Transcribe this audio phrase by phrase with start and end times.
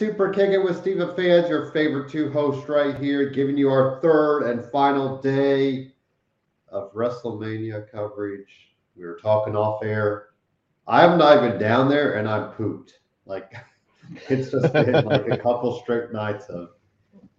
[0.00, 4.44] Super Kicking with Steven fans, your favorite two hosts right here, giving you our third
[4.44, 5.92] and final day
[6.68, 8.72] of WrestleMania coverage.
[8.96, 10.28] We were talking off air.
[10.88, 13.00] I'm not even down there and I'm pooped.
[13.26, 13.52] Like
[14.30, 16.70] it's just been like a couple straight nights of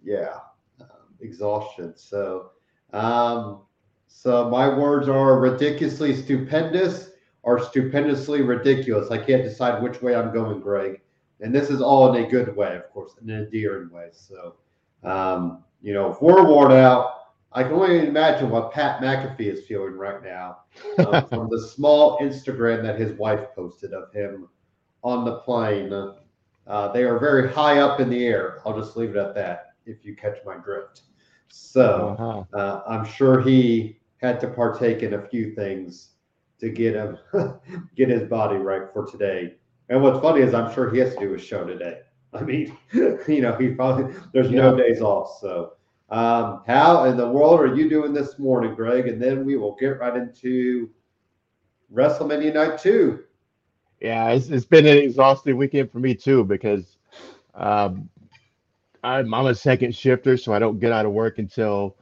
[0.00, 0.36] yeah,
[0.80, 1.94] um, exhaustion.
[1.96, 2.52] So
[2.92, 3.62] um
[4.06, 7.10] so my words are ridiculously stupendous
[7.42, 9.10] or stupendously ridiculous.
[9.10, 11.00] I can't decide which way I'm going, Greg
[11.42, 14.08] and this is all in a good way, of course, in an endearing way.
[14.12, 14.54] So,
[15.02, 17.22] um, you know, if we're worn out,
[17.52, 20.58] I can only imagine what Pat McAfee is feeling right now
[21.06, 24.48] um, from the small Instagram that his wife posted of him
[25.02, 25.92] on the plane.
[25.92, 28.60] Uh, they are very high up in the air.
[28.64, 31.02] I'll just leave it at that if you catch my drift.
[31.48, 32.58] So uh-huh.
[32.58, 36.10] uh, I'm sure he had to partake in a few things
[36.60, 37.18] to get him
[37.96, 39.56] get his body right for today.
[39.92, 41.98] And what's funny is I'm sure he has to do a show today.
[42.32, 44.62] I mean, you know, he probably there's yeah.
[44.62, 45.38] no days off.
[45.38, 45.74] So,
[46.08, 49.06] um, how in the world are you doing this morning, Greg?
[49.06, 50.88] And then we will get right into
[51.94, 53.24] WrestleMania Night Two.
[54.00, 56.96] Yeah, it's, it's been an exhausting weekend for me too because
[57.54, 58.08] um,
[59.04, 61.98] I'm, I'm a second shifter, so I don't get out of work until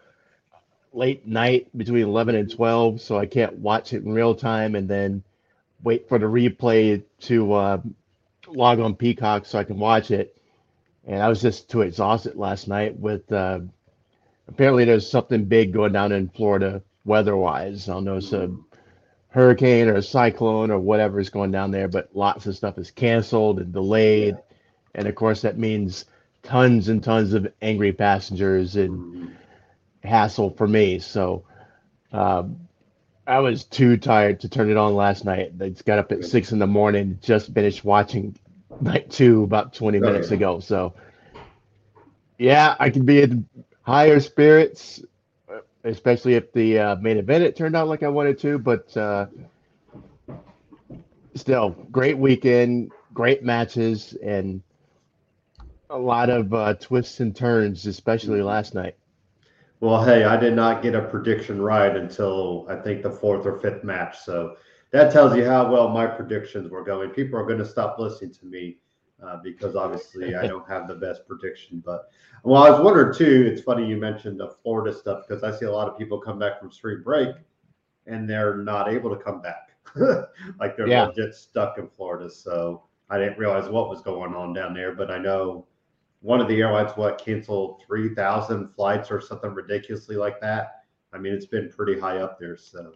[0.93, 4.89] late night between 11 and 12, so I can't watch it in real time, and
[4.89, 5.25] then
[5.83, 7.81] wait for the replay to uh,
[8.47, 10.37] log on Peacock so I can watch it.
[11.07, 13.61] And I was just too exhausted last night with uh,
[14.49, 17.89] apparently there's something big going down in Florida weather-wise.
[17.89, 18.55] I don't know, it's a
[19.29, 22.91] hurricane or a cyclone or whatever is going down there, but lots of stuff is
[22.91, 24.37] canceled and delayed.
[24.95, 26.05] And of course, that means
[26.43, 29.37] tons and tons of angry passengers and
[30.03, 30.99] hassle for me.
[30.99, 31.45] So,
[32.13, 32.69] um,
[33.31, 35.53] I was too tired to turn it on last night.
[35.61, 38.37] I just got up at six in the morning, just finished watching
[38.81, 40.59] night two about 20 minutes ago.
[40.59, 40.95] So,
[42.39, 43.49] yeah, I can be in
[43.83, 45.05] higher spirits,
[45.85, 48.59] especially if the uh, main event it turned out like I wanted to.
[48.59, 49.27] But uh,
[51.37, 54.61] still, great weekend, great matches, and
[55.89, 58.97] a lot of uh, twists and turns, especially last night.
[59.81, 63.59] Well, hey, I did not get a prediction right until I think the fourth or
[63.61, 64.19] fifth match.
[64.19, 64.57] So
[64.91, 67.11] that tells you how well my predictions were going.
[67.11, 68.77] People are going to stop listening to me
[69.25, 71.83] uh, because obviously I don't have the best prediction.
[71.85, 72.11] But
[72.43, 73.51] well, I was wondering too.
[73.51, 76.39] It's funny you mentioned the Florida stuff because I see a lot of people come
[76.39, 77.35] back from spring break
[78.07, 79.71] and they're not able to come back.
[80.61, 81.07] like they're yeah.
[81.07, 82.31] legit stuck in Florida.
[82.31, 85.67] So I didn't realize what was going on down there, but I know
[86.23, 90.85] one of the airlines what canceled 3000 flights or something ridiculously like that?
[91.13, 92.93] I mean it's been pretty high up there so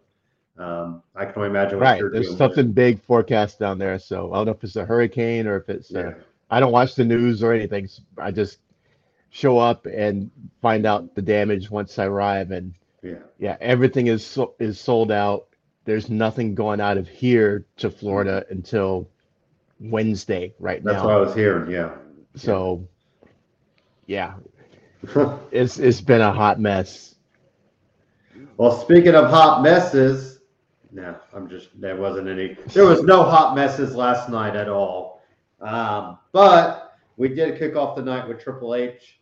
[0.57, 4.47] um, i can only imagine right there's something big forecast down there so i don't
[4.47, 6.01] know if it's a hurricane or if it's yeah.
[6.01, 6.15] uh,
[6.51, 8.59] i don't watch the news or anything i just
[9.31, 10.31] show up and
[10.63, 13.17] find out the damage once i arrive and yeah.
[13.39, 15.49] Yeah everything is so, is sold out.
[15.85, 19.07] There's nothing going out of here to florida until
[19.79, 20.93] wednesday right that's now.
[20.93, 21.95] that's what i was hearing yeah.
[22.37, 22.89] So
[24.07, 24.35] yeah,
[25.51, 27.15] it's it's been a hot mess.
[28.57, 30.41] Well, speaking of hot messes,
[30.93, 32.57] no, I'm just there wasn't any.
[32.69, 35.23] There was no hot messes last night at all.
[35.61, 39.21] Um, but we did kick off the night with Triple H.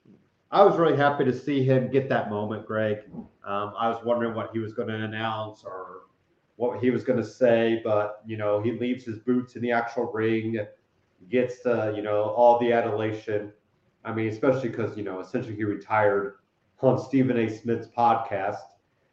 [0.50, 2.98] I was really happy to see him get that moment, Greg.
[3.14, 6.02] Um, I was wondering what he was going to announce or
[6.56, 9.72] what he was going to say, but you know, he leaves his boots in the
[9.72, 10.58] actual ring,
[11.30, 13.52] gets the you know all the adulation.
[14.04, 16.36] I mean, especially because you know, essentially he retired
[16.80, 17.48] on Stephen A.
[17.48, 18.58] Smith's podcast.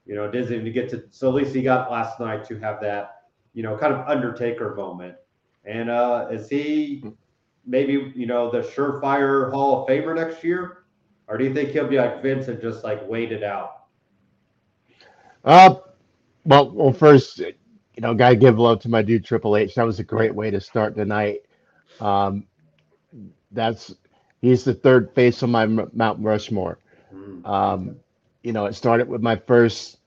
[0.05, 1.03] You know, didn't even get to.
[1.11, 4.73] So at least he got last night to have that, you know, kind of Undertaker
[4.75, 5.15] moment.
[5.65, 7.03] And uh is he
[7.65, 10.85] maybe you know the surefire Hall of Famer next year,
[11.27, 13.83] or do you think he'll be like Vince and just like wait it out?
[15.43, 15.75] Uh,
[16.45, 17.53] well, well, first, you
[18.01, 19.75] know, gotta give love to my dude Triple H.
[19.75, 21.41] That was a great way to start the night.
[21.99, 22.45] Um,
[23.51, 23.93] that's
[24.41, 26.79] he's the third face on my Mount Rushmore.
[27.11, 27.45] Hmm.
[27.45, 27.95] Um,
[28.43, 29.97] you know, it started with my first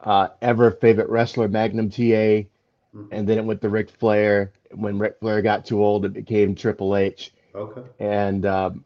[0.00, 2.48] uh, ever favorite wrestler, Magnum TA,
[2.92, 3.06] hmm.
[3.10, 4.52] and then it went to Ric Flair.
[4.72, 7.32] When Ric Flair got too old, it became Triple H.
[7.54, 7.82] Okay.
[7.98, 8.84] And um,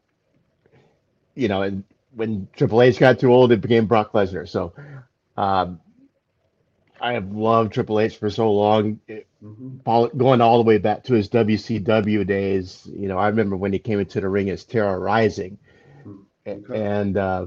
[1.34, 1.84] you know, and
[2.14, 4.48] when Triple H got too old, it became Brock Lesnar.
[4.48, 4.72] So
[5.36, 5.80] um,
[7.00, 9.00] I have loved Triple H for so long.
[9.08, 10.18] It, mm-hmm.
[10.18, 12.88] going all the way back to his WCW days.
[12.92, 15.56] You know, I remember when he came into the ring as Terra Ryzing,
[16.06, 16.50] mm-hmm.
[16.50, 16.82] okay.
[16.82, 17.46] and uh,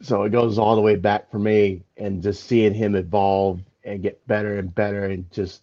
[0.00, 1.84] so it goes all the way back for me.
[1.96, 5.62] And just seeing him evolve and get better and better, and just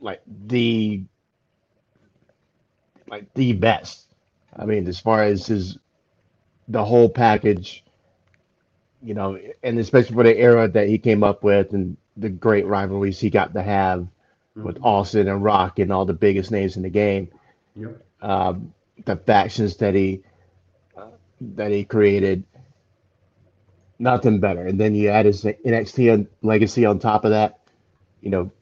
[0.00, 1.02] like the
[3.06, 4.06] like the best.
[4.56, 5.78] I mean, as far as his
[6.68, 7.84] the whole package,
[9.02, 12.66] you know, and especially for the era that he came up with and the great
[12.66, 14.06] rivalries he got to have
[14.62, 14.82] with Mhm.
[14.82, 17.28] Austin and Rock and all the biggest names in the game.
[17.76, 18.02] Yep.
[18.20, 18.72] Um,
[19.04, 20.22] the factions that he
[20.96, 21.10] uh,
[21.40, 22.44] that he created,
[23.98, 24.66] nothing better.
[24.66, 27.60] And then you add his NXT legacy on top of that.
[28.20, 28.52] You know,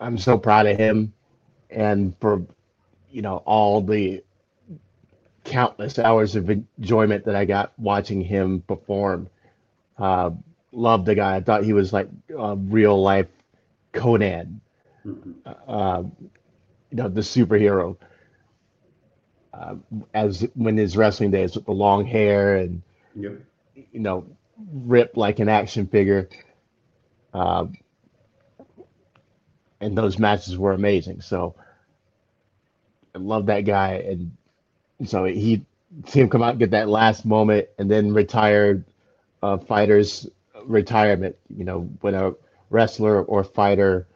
[0.00, 1.14] I'm so proud of him,
[1.70, 2.46] and for
[3.10, 4.23] you know all the
[5.44, 9.28] countless hours of enjoyment that I got watching him perform.
[9.98, 10.30] Uh,
[10.72, 11.36] love the guy.
[11.36, 13.28] I thought he was like a real life
[13.92, 14.60] Conan
[15.04, 15.34] Mhm.
[15.68, 16.02] uh,
[16.90, 17.96] you know, the superhero.
[19.52, 19.76] Uh,
[20.14, 22.82] as when his wrestling days with the long hair and
[23.14, 23.40] Yep.
[23.92, 24.24] you know,
[24.72, 26.28] ripped like an action figure.
[27.32, 27.66] Uh,
[29.80, 31.20] and those matches were amazing.
[31.20, 31.54] So
[33.14, 34.36] I love that guy, and
[35.04, 35.64] so he
[36.06, 38.84] see him come out and get that last moment, and then retired
[39.42, 40.28] uh, fighters
[40.64, 41.36] retirement.
[41.56, 42.34] You know, when a
[42.70, 44.06] wrestler or fighter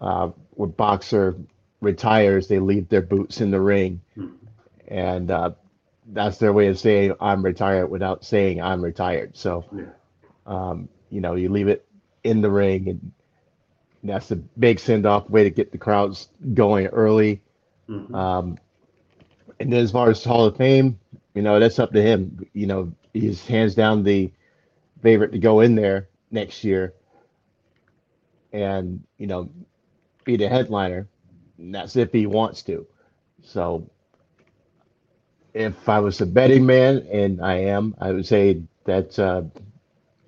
[0.00, 1.36] uh, or boxer
[1.80, 4.00] retires, they leave their boots in the ring,
[4.88, 5.50] and uh,
[6.12, 9.36] that's their way of saying I'm retired without saying I'm retired.
[9.36, 9.64] So,
[10.46, 11.86] um, you know, you leave it
[12.24, 13.12] in the ring, and
[14.04, 17.40] that's a big send off way to get the crowds going early.
[17.88, 18.14] Mhm.
[18.14, 18.58] Um,
[19.62, 20.98] and then as far as Hall of Fame,
[21.34, 22.44] you know, that's up to him.
[22.52, 24.32] You know, he's hands down the
[25.02, 26.94] favorite to go in there next year
[28.52, 29.48] and, you know,
[30.24, 31.06] be the headliner.
[31.58, 32.84] And that's if he wants to.
[33.44, 33.88] So
[35.54, 39.42] if I was a betting man, and I am, I would say that uh,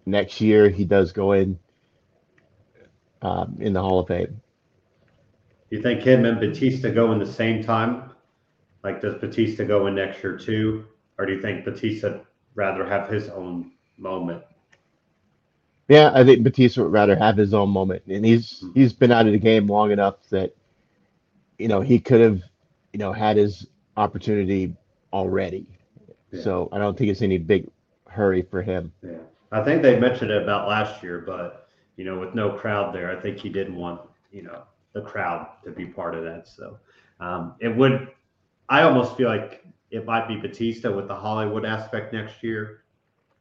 [0.06, 1.58] next year he does go in
[3.20, 4.40] um, in the Hall of Fame.
[5.70, 8.13] You think him and Batista go in the same time?
[8.84, 10.84] Like, does Batista go in next year too?
[11.18, 12.18] Or do you think Batista
[12.54, 14.42] rather have his own moment?
[15.88, 19.26] Yeah, I think Batista would rather have his own moment, and he's he's been out
[19.26, 20.54] of the game long enough that
[21.58, 22.40] you know he could have
[22.92, 23.66] you know had his
[23.96, 24.74] opportunity
[25.12, 25.66] already.
[26.32, 26.42] Yeah.
[26.42, 27.68] So I don't think it's any big
[28.08, 28.92] hurry for him.
[29.02, 29.18] Yeah.
[29.52, 33.16] I think they mentioned it about last year, but you know, with no crowd there,
[33.16, 34.00] I think he didn't want,
[34.32, 34.62] you know,
[34.94, 36.48] the crowd to be part of that.
[36.48, 36.78] So
[37.20, 38.08] um, it would
[38.68, 42.84] I almost feel like it might be Batista with the Hollywood aspect next year.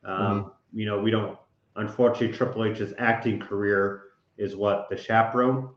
[0.04, 1.38] Um, You know, we don't
[1.76, 4.04] unfortunately Triple H's acting career
[4.38, 5.70] is what the chaperone.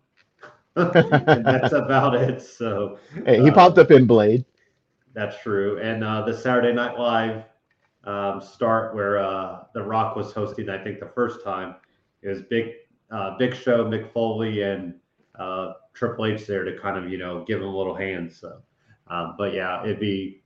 [0.74, 2.42] that's about it.
[2.42, 4.44] So Hey, he Uh, popped up in Blade.
[5.14, 5.78] that's true.
[5.80, 7.44] And uh, the Saturday Night Live
[8.04, 11.76] um, start where uh, The Rock was hosting, I think the first time,
[12.22, 12.72] it was Big
[13.10, 14.94] uh, Big Show, Mick Foley, and
[15.38, 18.32] uh, Triple H there to kind of you know give him a little hand.
[18.32, 18.62] So,
[19.08, 20.42] um, but yeah, it'd be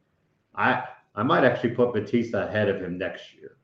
[0.55, 3.57] I I might actually put Batista ahead of him next year.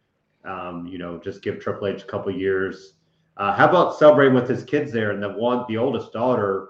[0.44, 2.94] Um, you know, just give Triple H a couple years.
[3.36, 5.10] Uh, how about celebrating with his kids there?
[5.10, 6.68] And the one, the oldest daughter,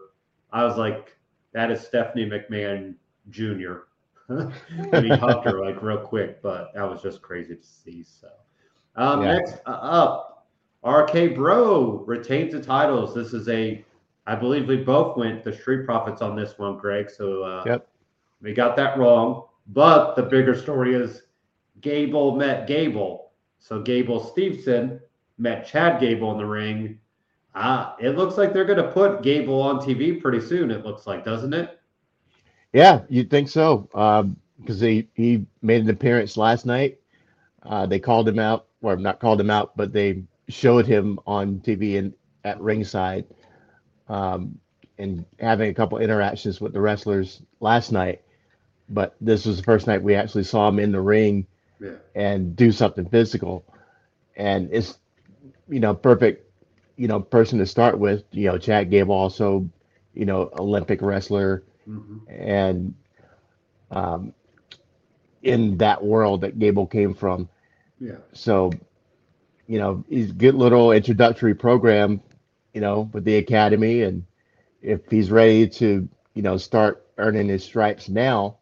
[0.52, 1.16] I was like,
[1.52, 2.94] that is Stephanie McMahon
[3.30, 3.84] Jr.
[4.28, 8.02] and he hugged her like real quick, but that was just crazy to see.
[8.02, 8.28] So,
[8.96, 9.34] um, Yeah.
[9.34, 10.46] next uh, up,
[10.84, 13.14] RK Bro retains the titles.
[13.14, 13.84] This is a,
[14.26, 17.08] I believe we both went the Street Profits on this one, Greg.
[17.10, 17.88] So, uh, Yep.
[18.46, 19.42] We got that wrong.
[19.66, 21.22] But the bigger story is
[21.80, 23.32] Gable met Gable.
[23.58, 25.00] So Gable Stevenson
[25.36, 27.00] met Chad Gable in the ring.
[27.56, 30.70] Uh, it looks like they're going to put Gable on TV pretty soon.
[30.70, 31.80] It looks like, doesn't it?
[32.72, 33.88] Yeah, you'd think so.
[33.94, 36.98] Um, because he he made an appearance last night.
[37.64, 41.58] Uh, they called him out, or not called him out, but they showed him on
[41.60, 43.24] TV and at ringside,
[44.08, 44.58] um,
[44.98, 48.22] and having a couple interactions with the wrestlers last night.
[48.88, 51.46] But this was the first night we actually saw him in the ring
[51.80, 51.96] Yeah.
[52.14, 53.64] and do something physical,
[54.36, 54.98] and it's
[55.68, 56.50] you know perfect,
[56.96, 58.24] you know person to start with.
[58.32, 59.68] You know, Chad Gable also,
[60.14, 62.94] you know, Olympic wrestler hmm and
[63.90, 64.32] um,
[65.42, 67.48] in that world that Gable came from.
[68.00, 68.18] Yeah.
[68.32, 68.70] So,
[69.66, 72.20] you know, he's a good little introductory program,
[72.74, 74.24] you know, with the academy, and
[74.82, 78.58] if he's ready to, you know, start earning his stripes now,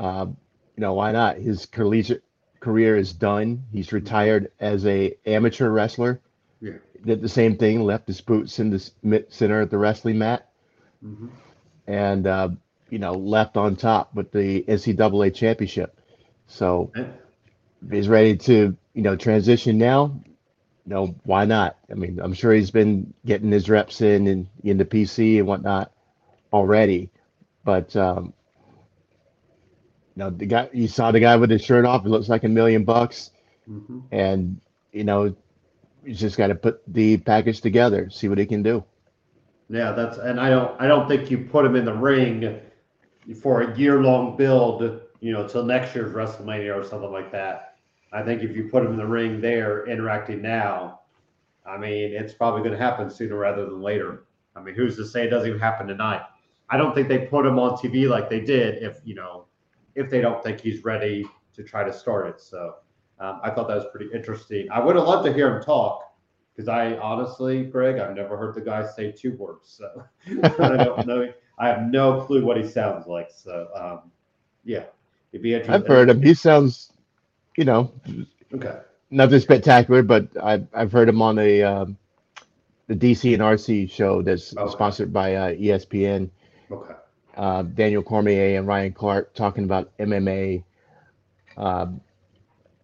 [0.00, 0.26] uh,
[0.76, 1.36] you know, why not?
[1.38, 2.24] His collegiate
[2.60, 3.64] career is done.
[3.72, 6.20] He's retired as a amateur wrestler.
[6.60, 6.78] Yeah.
[7.04, 10.48] Did the same thing, left his boots in the center of the wrestling mat
[11.02, 11.28] hmm
[11.86, 12.50] and uh,
[12.90, 15.98] you know left on top with the NCAA championship.
[16.46, 21.78] So if he's ready to you know transition now, you know why not?
[21.90, 25.46] I mean, I'm sure he's been getting his reps in and in the PC and
[25.46, 25.92] whatnot
[26.52, 27.10] already,
[27.64, 28.34] but um,
[30.16, 32.04] know the guy you saw the guy with his shirt off.
[32.04, 33.30] It looks like a million bucks,
[33.68, 34.02] Mhm.
[34.10, 34.60] and
[34.92, 35.34] you know
[36.04, 38.82] you just got to put the package together, see what he can do.
[39.68, 42.60] Yeah, that's and I don't I don't think you put him in the ring
[43.40, 47.76] for a year long build, you know, till next year's WrestleMania or something like that.
[48.12, 51.00] I think if you put him in the ring there interacting now,
[51.64, 54.24] I mean, it's probably going to happen sooner rather than later.
[54.56, 56.22] I mean, who's to say it doesn't even happen tonight?
[56.70, 59.44] I don't think they put him on TV like they did if, you know,
[59.94, 62.40] if they don't think he's ready to try to start it.
[62.40, 62.76] So
[63.18, 64.68] um, I thought that was pretty interesting.
[64.70, 66.02] I would have loved to hear him talk
[66.54, 69.68] because I honestly, Greg, I've never heard the guy say two words.
[69.78, 70.04] So
[70.60, 71.32] I don't know.
[71.58, 73.28] I have no clue what he sounds like.
[73.30, 74.10] So um,
[74.64, 74.84] yeah,
[75.32, 75.74] it'd be interesting.
[75.82, 76.22] I've heard him.
[76.22, 76.92] He sounds,
[77.56, 77.92] you know,
[78.54, 78.78] Okay.
[79.10, 81.96] nothing spectacular, but I've I've heard him on the um,
[82.88, 84.70] the DC and RC show that's Okay.
[84.72, 86.30] sponsored by uh, ESPN.
[86.70, 86.94] Okay.
[87.40, 90.62] Uh, Daniel Cormier and Ryan Clark talking about MMA,
[91.56, 92.02] um,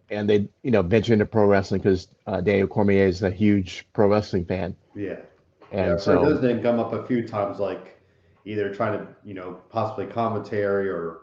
[0.09, 3.87] and they you know venture into pro wrestling because uh, Daniel Cormier is a huge
[3.93, 5.17] pro wrestling fan, Yeah.
[5.73, 8.01] and yeah, so those name come up a few times, like
[8.47, 11.19] either trying to, you know, possibly commentary or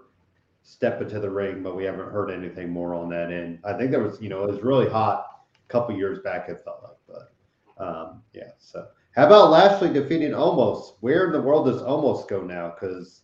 [0.61, 3.59] step into the ring, but we haven't heard anything more on that end.
[3.63, 5.25] I think there was, you know, it was really hot
[5.55, 7.27] a couple years back, it felt like,
[7.77, 8.51] but um, yeah.
[8.59, 8.85] So,
[9.15, 10.97] how about Lashley defeating Omos?
[10.99, 12.75] Where in the world does Omos go now?
[12.79, 13.22] Because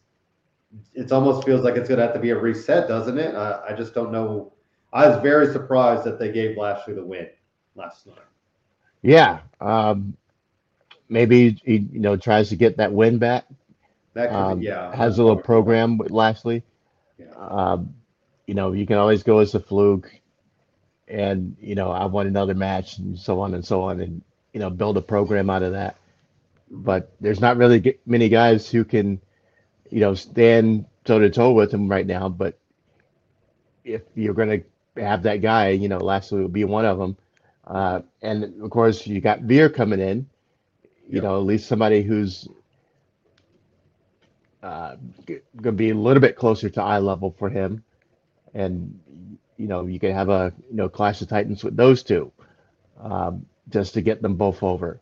[0.94, 3.36] it almost feels like it's going to have to be a reset, doesn't it?
[3.36, 4.54] I, I just don't know.
[4.94, 7.28] I was very surprised that they gave Lashley the win
[7.76, 8.18] last night.
[9.02, 10.16] yeah, um,
[11.10, 13.46] maybe he you know tries to get that win back.
[14.14, 14.96] That could Um, be, yeah.
[14.96, 16.64] has a little program with Lashley.
[17.18, 17.34] Yeah.
[17.38, 17.94] Um,
[18.48, 20.12] you know, you can always go as a fluke,
[21.08, 24.22] and you know, I want another match, and so on and so on, and
[24.54, 25.98] you know, build a program out of that.
[26.72, 29.20] But there's not really many guys who can,
[29.90, 32.30] you know, stand toe to toe with him right now.
[32.30, 32.60] But
[33.86, 34.64] if you're going
[34.96, 37.18] to have that guy, you know, Lashley will be one of them.
[37.68, 40.28] Uh, and of course, you got Veer coming in.
[41.10, 41.22] You Yeah.
[41.22, 42.48] know, at least somebody who's
[44.64, 47.84] uh, g- gonna be a little bit closer to eye level for him,
[48.54, 49.00] and
[49.58, 52.32] you know you could have a you know clash of titans with those two,
[53.02, 55.02] um, just to get them both over.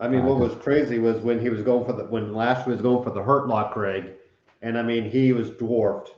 [0.00, 2.82] I mean, what was crazy was when he was going for the when Lashley was
[2.82, 4.12] going for the hurt lock, Greg,
[4.62, 6.14] and I mean he was dwarfed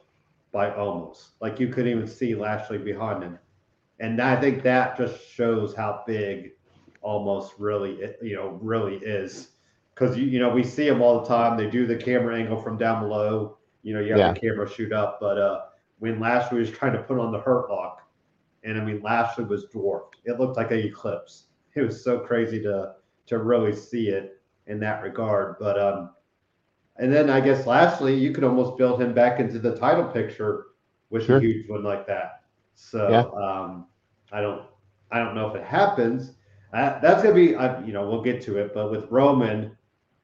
[0.53, 3.39] by Omos like you couldn't even see Lashley behind him,
[3.99, 6.53] and I think that just shows how big
[7.03, 9.51] Omos really you know really is
[9.95, 11.57] because you you know we see him all the time.
[11.57, 13.57] They do the camera angle from down below.
[13.83, 14.33] You know, you have Yeah.
[14.35, 15.61] the camera shoot up, but uh,
[16.01, 18.03] when Lashley was trying to put on the hurt lock,
[18.63, 20.17] and I mean Lashley was dwarfed.
[20.27, 21.45] It looked like an eclipse.
[21.75, 22.97] It was so crazy to
[23.31, 25.57] to really see it in that regard.
[25.61, 26.11] But um,
[26.99, 30.67] and then I guess lastly, you could almost build him back into the title picture
[31.11, 31.39] with Sure.
[31.39, 32.43] a huge one like that.
[32.75, 33.25] So Yeah.
[33.43, 33.87] um,
[34.33, 34.65] I don't
[35.11, 36.35] I don't know if it happens.
[36.73, 39.77] Uh, that's gonna be uh, you know we'll get to it, but with Roman,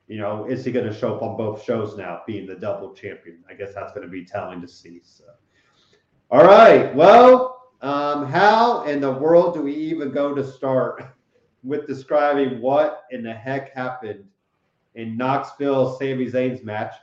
[0.09, 2.95] you know, is he going to show up on both shows now, being the double
[2.95, 3.43] champion?
[3.51, 5.01] I guess that's going to be telling to see.
[5.03, 5.25] So,
[6.31, 11.03] all right, well, um, how in the world do we even go to start
[11.67, 14.25] with describing what in the heck happened
[14.95, 16.95] in Knoxville Sami Zayn's match?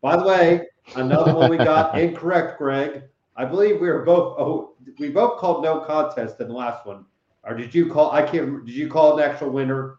[0.00, 0.66] By the way,
[0.96, 3.02] another one we got incorrect, Greg.
[3.36, 7.04] I believe we were both oh we both called no contest in the last one.
[7.44, 9.98] Or did you call I can't did you call an actual winner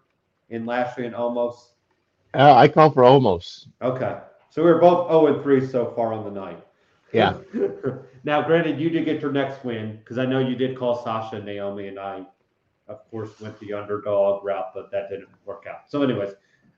[0.50, 1.55] in Lashley and Omos?
[2.34, 3.67] Uh, I call for Omos.
[3.82, 4.17] Okay.
[4.50, 6.63] So we're both 0 and 3 so far on the night.
[7.12, 7.38] Yeah.
[8.24, 11.39] now, granted, you did get your next win because I know you did call Sasha
[11.39, 12.24] Naomi, and I,
[12.87, 15.89] of course, went the underdog route, but that didn't work out.
[15.89, 16.33] So, anyways,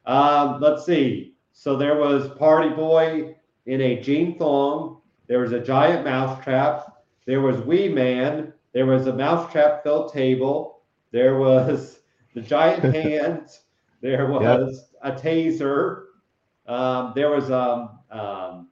[0.06, 1.36] um, let's see.
[1.54, 3.36] So there was Party Boy
[3.66, 5.02] in a jean thong.
[5.28, 7.04] There was a giant mousetrap.
[7.26, 8.54] There was Wee Man.
[8.74, 10.82] There was a mousetrap filled table.
[11.12, 12.00] There was
[12.36, 13.62] the giant hands.
[14.02, 16.04] There was a taser.
[16.68, 18.70] Um, there was um, um,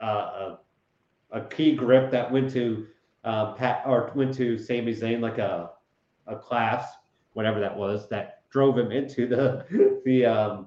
[0.00, 0.58] uh, a,
[1.32, 2.86] a key grip that went to
[3.24, 5.70] uh, Pat or went to Sami Zayn like a
[6.26, 6.86] a class,
[7.32, 10.66] whatever that was, that drove him into the the um,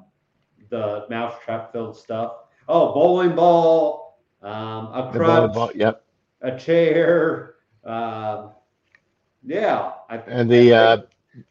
[0.69, 2.33] the mousetrap filled stuff.
[2.67, 6.03] Oh, bowling ball, um, a The crutch, volleyball, yep.
[6.41, 7.55] a chair.
[7.85, 8.51] Um,
[9.45, 10.97] yeah, I, And the uh,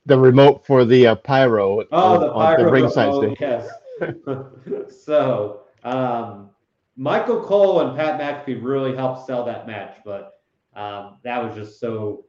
[0.04, 3.40] the remote for the uh, pyro Oh, the on pyro the ringside remote, stage.
[3.40, 3.68] yes.
[5.04, 6.50] so, um,
[6.96, 10.40] Michael Cole and Pat McAfee really helped sell that match, but
[10.74, 12.24] um, that was just so,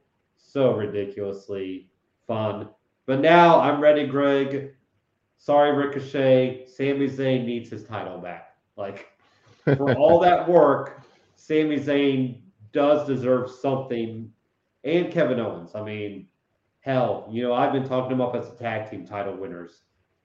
[0.48, 1.88] so ridiculously
[2.26, 2.68] fun.
[3.06, 4.74] But now I'm ready, Greg.
[5.36, 6.66] Sorry, Ricochet.
[6.66, 8.56] Sami Zayn needs his title back.
[8.76, 9.08] Like,
[9.64, 11.02] for all that work,
[11.36, 12.40] Sami Zayn
[12.72, 14.30] does deserve something,
[14.84, 15.74] and Kevin Owens.
[15.74, 16.28] I mean,
[16.80, 19.82] hell, you know, I've been talking them up as a tag team title winners,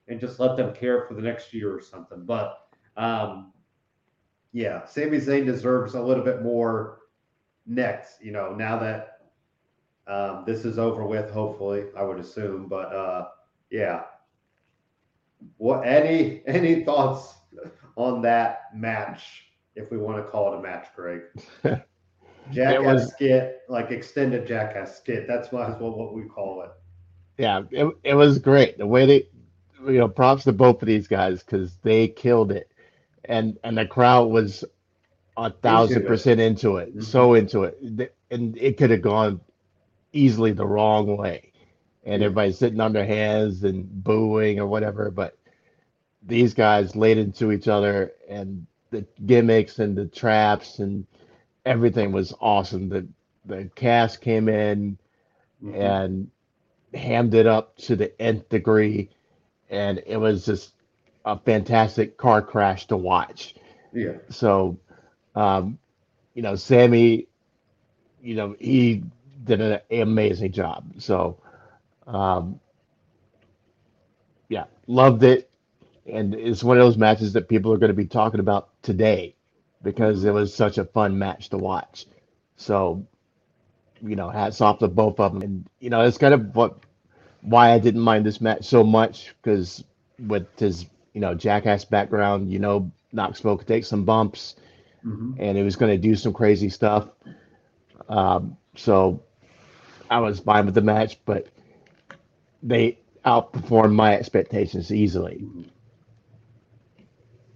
[0.08, 2.24] and just let them care for the next year or something.
[2.24, 2.58] But
[2.96, 3.52] um,
[4.52, 7.00] yeah, Sami Zayn deserves a little bit more
[7.66, 8.22] next.
[8.22, 9.13] You know, now that
[10.06, 12.68] um, this is over with, hopefully, I would assume.
[12.68, 13.28] But uh,
[13.70, 14.02] yeah,
[15.58, 17.34] what any any thoughts
[17.96, 19.44] on that match,
[19.76, 21.22] if we want to call it a match, Greg?
[22.50, 25.26] Jackass was- skit, like extended jackass skit.
[25.26, 26.70] That's as well what we call it.
[27.38, 28.78] Yeah, it, it was great.
[28.78, 29.28] The way they,
[29.86, 32.70] you know, props to both of these guys because they killed it,
[33.24, 34.64] and and the crowd was
[35.36, 37.02] a thousand percent into it, Mhm.
[37.02, 39.40] so into it, and it could have gone
[40.14, 41.52] easily the wrong way,
[42.04, 45.10] and everybody's sitting on their hands and booing or whatever.
[45.10, 45.36] But
[46.22, 51.06] these guys laid into each other, and the gimmicks and the traps and
[51.66, 52.88] everything was awesome.
[52.88, 53.06] The
[53.46, 54.98] the cast came in
[55.62, 55.74] Mhm.
[55.74, 56.30] and
[56.94, 59.10] hammed it up to the nth degree,
[59.70, 60.74] and it was just
[61.24, 63.54] a fantastic car crash to watch.
[63.92, 64.18] Yeah.
[64.30, 64.78] So,
[65.34, 65.78] um,
[66.34, 67.28] you know, Sammy,
[68.22, 69.02] you know, he
[69.44, 70.84] did an amazing job.
[70.98, 71.38] So,
[72.06, 72.60] um,
[74.48, 75.50] yeah, loved it,
[76.06, 79.36] and it's one of those matches that people are going to be talking about today
[79.82, 82.06] because it was such a fun match to watch.
[82.56, 83.06] So,
[84.02, 86.78] you know, hats off to both of them, and you know, it's kind of what
[87.42, 89.84] why I didn't mind this match so much because
[90.18, 94.56] with his you know jackass background, you know, Knoxville could take some bumps
[95.04, 95.38] Mhm.
[95.38, 97.08] and he was going to do some crazy stuff.
[98.08, 99.22] Um, so
[100.14, 101.48] I was fine with the match, but
[102.62, 105.44] they outperformed my expectations easily.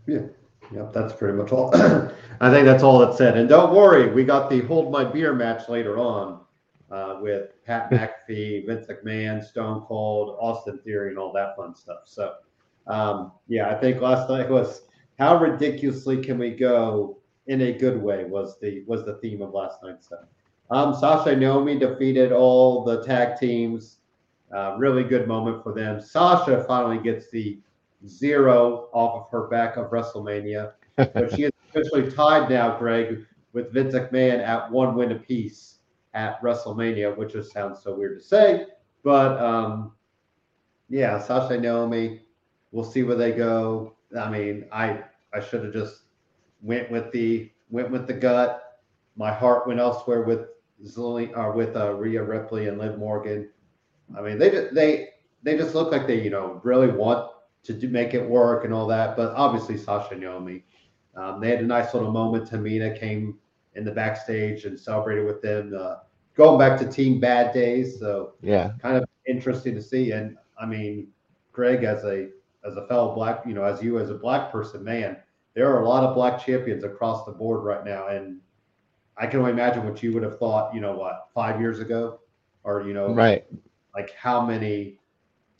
[0.09, 0.23] Yeah.
[0.75, 1.71] Yep, that's pretty much all.
[2.41, 3.39] I think that's all it said.
[3.39, 6.41] And don't worry, we got the Hold My Beer match later on
[6.91, 7.91] uh, with Pat
[8.29, 12.01] McAfee, Vince McMahon, Stone Cold, Austin Theory, and all that fun stuff.
[12.07, 12.35] So,
[12.89, 14.83] um, yeah, I think last night was
[15.21, 19.55] how ridiculously can we go in a good way was the was the theme of
[19.55, 20.25] last night's stuff.
[20.71, 23.97] Um, Sasha Naomi defeated all the tag teams.
[24.55, 26.01] Uh, really good moment for them.
[26.01, 27.59] Sasha finally gets the
[28.07, 30.73] zero off of her back of WrestleMania.
[30.97, 35.79] But she is officially tied now, Greg, with Vince McMahon at one win apiece
[36.15, 38.67] at WrestleMania, which just sounds so weird to say.
[39.03, 39.93] But um,
[40.89, 42.23] yeah, Sasha Naomi,
[42.73, 43.95] we'll see where they go.
[44.19, 45.03] I mean, I
[45.33, 46.03] I should have just
[46.63, 48.81] went with the went with the gut.
[49.17, 50.49] My heart went elsewhere with
[50.85, 53.51] Zilli, or with uh, Rhea Ripley and Liv Morgan.
[54.17, 55.09] I mean, they ju- they
[55.43, 57.31] they just look like they you know really want
[57.65, 59.17] to do, make it work and all that.
[59.17, 60.65] But obviously, Sasha and Naomi,
[61.17, 62.49] um, they had a nice little moment.
[62.51, 63.39] Tamina came
[63.75, 65.97] in the backstage and celebrated with them, uh,
[66.35, 67.99] going back to Team Bad Days.
[67.99, 70.13] So Yeah, kind of interesting to see.
[70.13, 71.09] And I mean,
[71.53, 72.29] Greg, as a
[72.65, 75.17] as a fellow black, you know, as you as a black person, man,
[75.55, 78.41] there are a lot of black champions across the board right now, and
[79.21, 80.75] I can only imagine what you would have thought.
[80.75, 82.21] You know, what five years ago,
[82.65, 83.45] or you know, right.
[83.95, 84.99] like how many,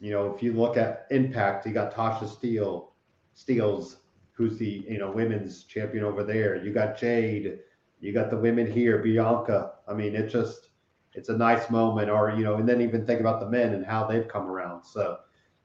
[0.01, 2.89] you know, if you look at Impact, you got Tasha Steelz,
[3.37, 3.97] Steelz,
[4.33, 6.57] who's the you know women's champion over there.
[6.57, 7.59] You got Jade,
[8.01, 9.73] you got the women here, Bianca.
[9.89, 10.69] I mean, it just
[11.15, 13.85] it's a nice moment, or you know, and then even think about the men and
[13.85, 14.85] how they've come around.
[14.85, 15.19] So,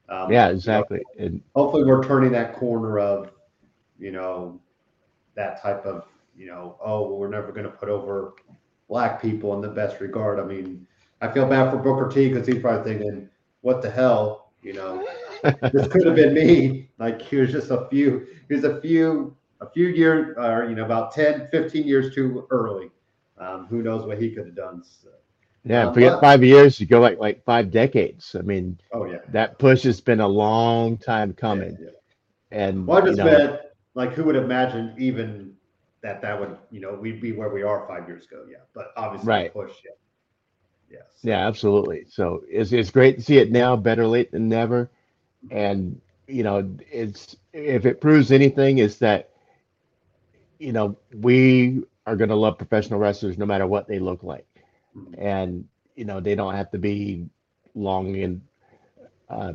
[0.08, 1.02] um, Yeah, you know, exactly.
[1.18, 3.30] And hopefully, we're turning that corner of,
[3.98, 4.60] you know,
[5.36, 6.04] that type of,
[6.36, 8.34] you know, oh, well, we're never going to put over
[8.88, 10.38] black people in the best regard.
[10.40, 10.86] I mean,
[11.20, 13.28] I feel bad for Booker T because he's probably thinking,
[13.62, 15.06] what the hell, you know,
[15.42, 16.90] this could have been me.
[16.98, 20.74] Like he was just a few, he was a few, a few years, or you
[20.74, 22.90] know, about 10, 15 years too early.
[23.38, 24.82] Um, who knows what he could have done?
[24.84, 25.08] So,
[25.64, 28.36] yeah, Um, forget but- five years, you go like like five decades.
[28.38, 31.76] I mean, oh yeah, that push has been a long time coming.
[31.80, 32.58] Yeah, yeah.
[32.68, 33.58] And Well, I you know,
[33.94, 35.54] like who would imagine even
[36.04, 38.46] that that would you know we'd be where we are five years ago.
[38.50, 39.52] Yeah, but obviously Right.
[39.52, 39.72] push.
[39.84, 39.92] Yeah.
[40.90, 41.22] Yes.
[41.22, 42.06] Yeah, absolutely.
[42.08, 44.90] So it's it's great to see it now, better late than never.
[45.50, 49.30] And you know, it's if it proves anything, is that
[50.58, 54.46] you know we are going to love professional wrestlers no matter what they look like,
[54.94, 55.18] Mhm.
[55.18, 57.28] and you know they don't have to be
[57.74, 58.42] long and
[59.28, 59.54] uh,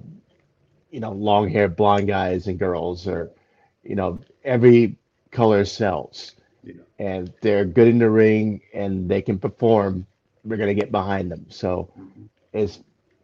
[0.92, 3.32] you know long haired blonde guys and girls, or
[3.84, 4.98] you know every
[5.32, 6.36] color sells.
[7.00, 10.06] And they're good in the ring and they can perform.
[10.46, 11.48] We're going to get behind them.
[11.50, 11.92] So
[12.54, 12.80] it's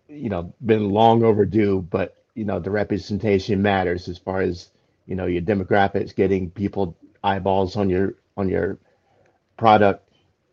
[0.09, 4.69] you know been long overdue but you know the representation matters as far as
[5.07, 8.77] you know your demographics getting people eyeballs on your on your
[9.57, 10.09] product,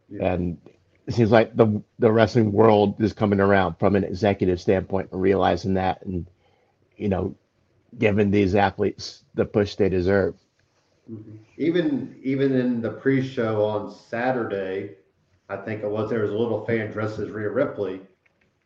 [0.08, 0.34] Yeah.
[0.34, 0.58] and
[1.06, 5.20] it seems like the the wrestling world is coming around from an executive standpoint and
[5.22, 6.26] realizing that, and
[6.96, 7.34] you know,
[7.98, 10.36] giving these athletes the push they deserve.
[11.12, 11.38] Mhm.
[11.58, 14.96] Even even in the pre-show on Saturday,
[15.48, 18.00] I think it was there was a little fan dressed as Rhea Ripley,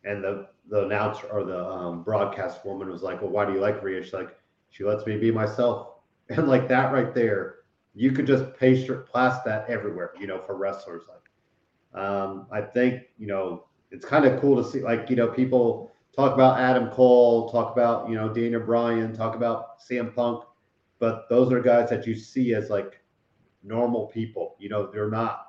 [0.05, 3.59] and the the announcer or the um, broadcast woman was like, "Well, why do you
[3.61, 4.37] like Rhea?" She's like,
[4.69, 5.95] "She lets me be myself,"
[6.29, 7.57] and like that right there,
[7.95, 11.03] you could just paste plaster that everywhere, you know, for wrestlers.
[11.09, 15.27] Like, um, I think you know it's kind of cool to see, like you know,
[15.29, 20.43] people talk about Adam Cole, talk about you know Daniel Bryan, talk about CM Punk
[20.99, 22.99] but those are guys that you see as like
[23.63, 24.55] normal people.
[24.59, 25.47] You know, they're not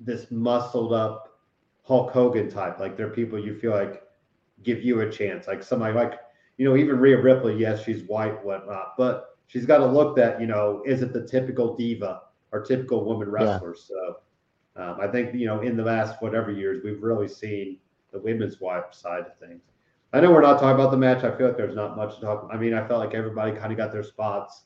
[0.00, 1.40] this muscled up
[1.82, 2.78] Hulk Hogan type.
[2.78, 4.02] Like they're people you feel like
[4.62, 5.46] give you a chance.
[5.46, 6.14] Like somebody like,
[6.56, 10.40] you know, even Rhea Ripley, yes, she's white, whatnot, but she's got a look that,
[10.40, 12.22] you know, isn't the typical diva
[12.52, 13.74] or typical woman wrestler.
[13.74, 14.16] So
[14.76, 17.78] um, I think, you know, in the last whatever years, we've really seen
[18.12, 19.62] the women's wife side of things.
[20.12, 21.22] I know we're not talking about the match.
[21.24, 22.48] I feel like there's not much to talk.
[22.50, 24.64] I mean, I felt like everybody kind of got their spots.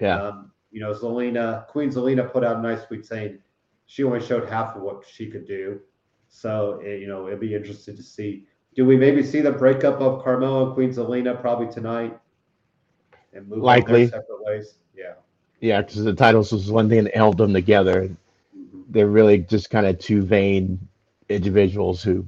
[0.00, 3.38] Yeah, Um, you know, Zelina, Queen Zelina put out a nice tweet saying
[3.86, 5.80] she only showed half of what she could do.
[6.28, 8.44] So, eh, you know, it'd be interesting to see.
[8.76, 12.16] Do we maybe see the breakup of Carmella and Queen Zelina probably tonight?
[13.32, 14.06] And move Likely.
[14.06, 14.74] their separate ways?
[14.96, 15.14] Yeah.
[15.60, 18.08] yeah, because the titles was one thing that held them together.
[18.56, 18.84] Mhm.
[18.90, 20.78] They're really just kind of two vain
[21.28, 22.24] individuals who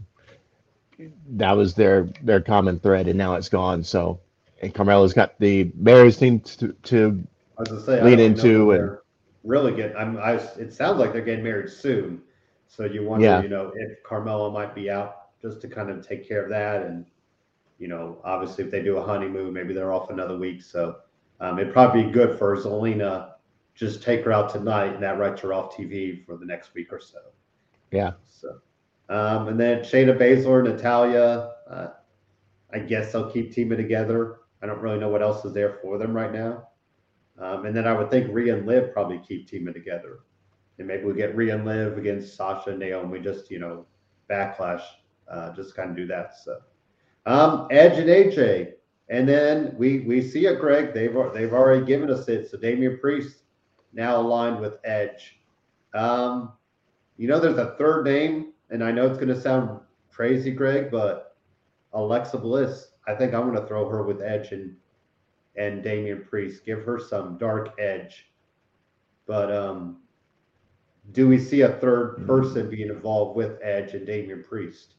[1.30, 3.82] that was their their common thread, and now it's gone.
[3.84, 4.20] So,
[4.62, 7.22] and Carmella's got the Bears team to, to
[7.58, 8.98] I was gonna say, Lean into and-
[9.44, 9.96] really get.
[9.96, 10.16] I'm.
[10.18, 10.34] I.
[10.58, 12.22] It sounds like they're getting married soon,
[12.68, 13.42] so you wonder, Yeah.
[13.42, 16.82] you know, if Carmelo might be out just to kind of take care of that,
[16.82, 17.06] and
[17.78, 20.62] you know, obviously if they do a honeymoon, maybe they're off another week.
[20.62, 20.96] So
[21.40, 23.32] um, it'd probably be good for Zelina.
[23.74, 26.92] Just take her out tonight, and that writes her off TV for the next week
[26.92, 27.18] or so.
[27.90, 28.58] yeah, So,
[29.10, 31.50] um, and then Shayna Baszler, Natalya.
[31.68, 31.88] Uh,
[32.72, 34.36] I guess they'll keep teaming together.
[34.62, 36.68] I don't really know what else is there for them right now.
[37.38, 40.20] Um, and then I would think Rhea and Liv probably keep teaming together.
[40.78, 43.86] And maybe we get Rhea and Liv against Sasha and Naomi, just, you know,
[44.30, 44.82] backlash,
[45.28, 46.34] uh, just kind of do that.
[46.36, 46.58] So,
[47.26, 48.74] um, Edge and AJ.
[49.08, 50.94] And then we we see it, Greg.
[50.94, 52.48] They've they've already given us it.
[52.48, 53.38] So Damian Priest
[53.92, 55.40] now aligned with Edge.
[55.94, 56.52] Um,
[57.16, 59.80] you know, there's a third name, and I know it's going to sound
[60.10, 61.36] crazy, Greg, but
[61.92, 62.88] Alexa Bliss.
[63.08, 64.76] I think I'm going to throw her with Edge and
[65.56, 66.64] and Damian Priest.
[66.64, 68.30] Give her some dark edge.
[69.26, 69.98] But um,
[71.12, 74.94] do we see a third person being involved with Edge and Damian Priest?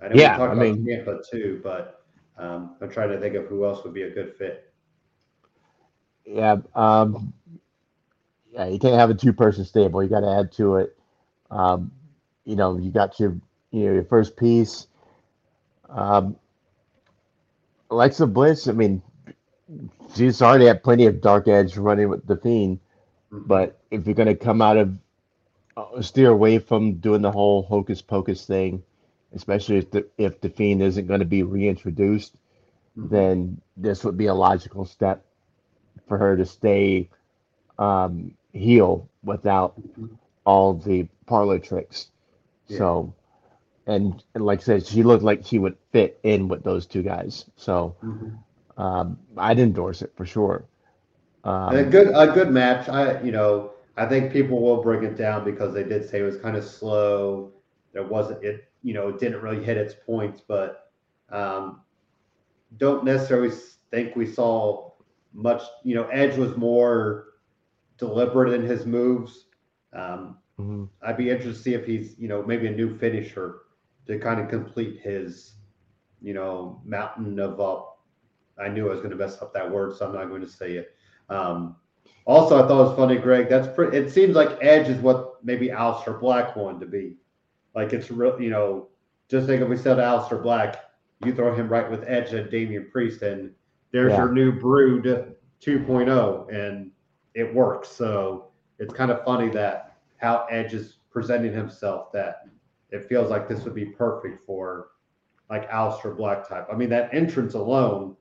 [0.00, 2.04] I know Yeah, we talked I about mean- Tampa too, but
[2.38, 4.72] um, I'm trying to think of who else would be a good fit.
[6.24, 6.56] yeah.
[6.74, 7.32] Um,
[8.50, 10.02] yeah, you can't have a two-person stable.
[10.02, 10.96] You got to add to it.
[11.50, 11.90] Um,
[12.44, 13.36] you know, you got your
[13.70, 14.88] you know your first piece.
[15.88, 16.36] Um,
[17.90, 18.68] Alexa Bliss.
[18.68, 19.02] I mean,
[20.14, 22.80] she's already had plenty of dark edge running with the Fiend.
[23.32, 23.46] Mhm.
[23.46, 24.96] But if you're going to come out of
[25.76, 28.82] uh, steer away from doing the whole hocus pocus thing,
[29.34, 32.34] especially if the if the fiend isn't going to be reintroduced,
[32.98, 33.10] Mhm.
[33.10, 35.24] then this would be a logical step
[36.08, 37.08] for her to stay
[37.78, 40.18] um, heel without Mhm.
[40.46, 42.11] all the parlor tricks.
[42.72, 42.80] Yeah.
[42.80, 43.14] So,
[43.86, 47.02] and, and like I said, she looked like she would fit in with those two
[47.02, 47.44] guys.
[47.56, 48.44] So Mhm.
[48.76, 50.64] um, I'd endorse it for sure.
[51.44, 52.88] Um, a good a good match.
[52.88, 56.24] I you know I think people will bring it down because they did say it
[56.24, 57.52] was kind of slow.
[57.92, 60.90] There wasn't it you know it didn't really hit its points, but
[61.30, 61.82] um,
[62.76, 63.50] don't necessarily
[63.90, 64.92] think we saw
[65.32, 65.62] much.
[65.84, 67.24] You know, Edge was more
[67.98, 69.46] deliberate in his moves.
[69.92, 70.88] Um, mhm.
[71.02, 73.62] I'd be interested to see if he's, you know, maybe a new finisher
[74.06, 75.54] to kind of complete his,
[76.20, 78.00] you know, mountain of up.
[78.58, 80.48] I knew I was going to mess up that word, so I'm not going to
[80.48, 80.94] say it.
[81.28, 81.76] Um,
[82.26, 83.48] also, I thought it was funny, Greg.
[83.48, 83.96] That's pretty.
[83.96, 87.16] It seems like Edge is what maybe Aleister Black wanted to be.
[87.74, 88.88] Like it's real, you know.
[89.28, 90.76] Just think if we said Aleister Black,
[91.24, 93.52] you throw him right with Edge and Damian Priest, and
[93.92, 94.18] there's Yeah.
[94.18, 96.90] your new Brood 2.0, and
[97.34, 97.88] it works.
[97.88, 98.48] So
[98.78, 99.91] it's kind of funny that
[100.22, 102.46] how Edge is presenting himself that
[102.90, 104.88] it feels like this would be perfect for
[105.50, 106.66] like Aleister Black type.
[106.72, 108.16] I mean, that entrance alone,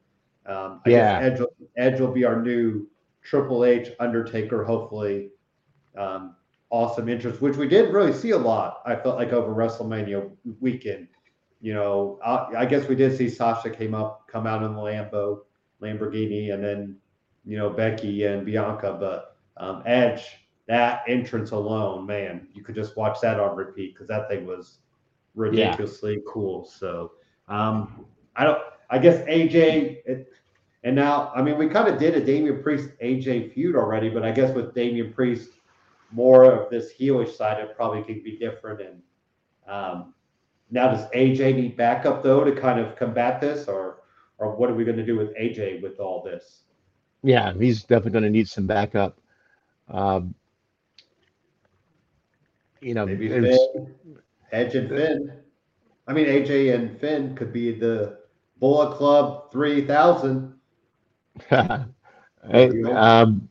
[0.46, 1.22] um, I Yeah.
[1.22, 2.88] guess Edge, will- Edge will be our new
[3.22, 5.32] Triple H Undertaker, hopefully.
[5.96, 6.36] Um,
[6.72, 8.82] awesome entrance, which we didn't really see a lot.
[8.86, 11.08] I felt like over WrestleMania weekend.
[11.60, 14.80] You know, I, I guess we did see Sasha came up, come out in the
[14.80, 15.42] Lambo,
[15.82, 16.98] Lamborghini, and then
[17.46, 20.40] you know, Becky and Bianca, but um, Edge,
[20.71, 24.77] that entrance alone, man, you could just watch that on repeat because that thing was
[25.36, 26.31] ridiculously yeah.
[26.31, 26.63] cool.
[26.63, 27.12] So
[27.49, 28.05] um,
[28.38, 30.31] I don't, I guess AJ, it,
[30.86, 34.23] and now, I mean, we kind of did a Damian Priest AJ feud already, but
[34.23, 35.49] I guess with Damian Priest,
[36.10, 38.79] more of this heelish side, it probably could be different.
[38.79, 39.01] And
[39.67, 40.13] um,
[40.69, 43.97] now, does AJ need backup though to kind of combat this, or
[44.38, 46.63] or what are we going to do with AJ with all this?
[47.23, 49.19] Yeah, he's definitely going to need some backup.
[49.89, 50.34] Um,
[52.82, 53.94] you know, maybe Finn,
[54.52, 55.32] Edge and Finn.
[56.08, 58.17] I mean, AJ and Finn could be the
[58.60, 60.54] Bullet Club 3000.
[61.50, 63.48] hey, um,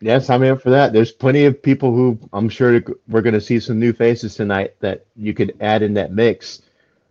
[0.00, 0.92] yes, I'm in for that.
[0.92, 4.74] There's plenty of people who I'm sure we're going to see some new faces tonight
[4.80, 6.62] that you could add in that mix.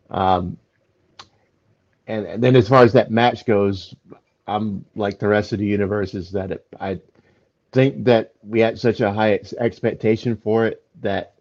[0.09, 0.57] Um,
[2.07, 3.95] and, and then as far as that match goes,
[4.47, 6.99] I'm like the rest of the universe is that it, I
[7.71, 11.34] think that we had such a high ex- expectation for it that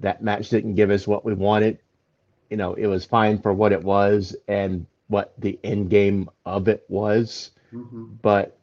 [0.00, 1.78] that match didn't give us what we wanted.
[2.50, 6.68] You know, it was fine for what it was and what the end game of
[6.68, 8.06] it was, mm-hmm.
[8.22, 8.58] but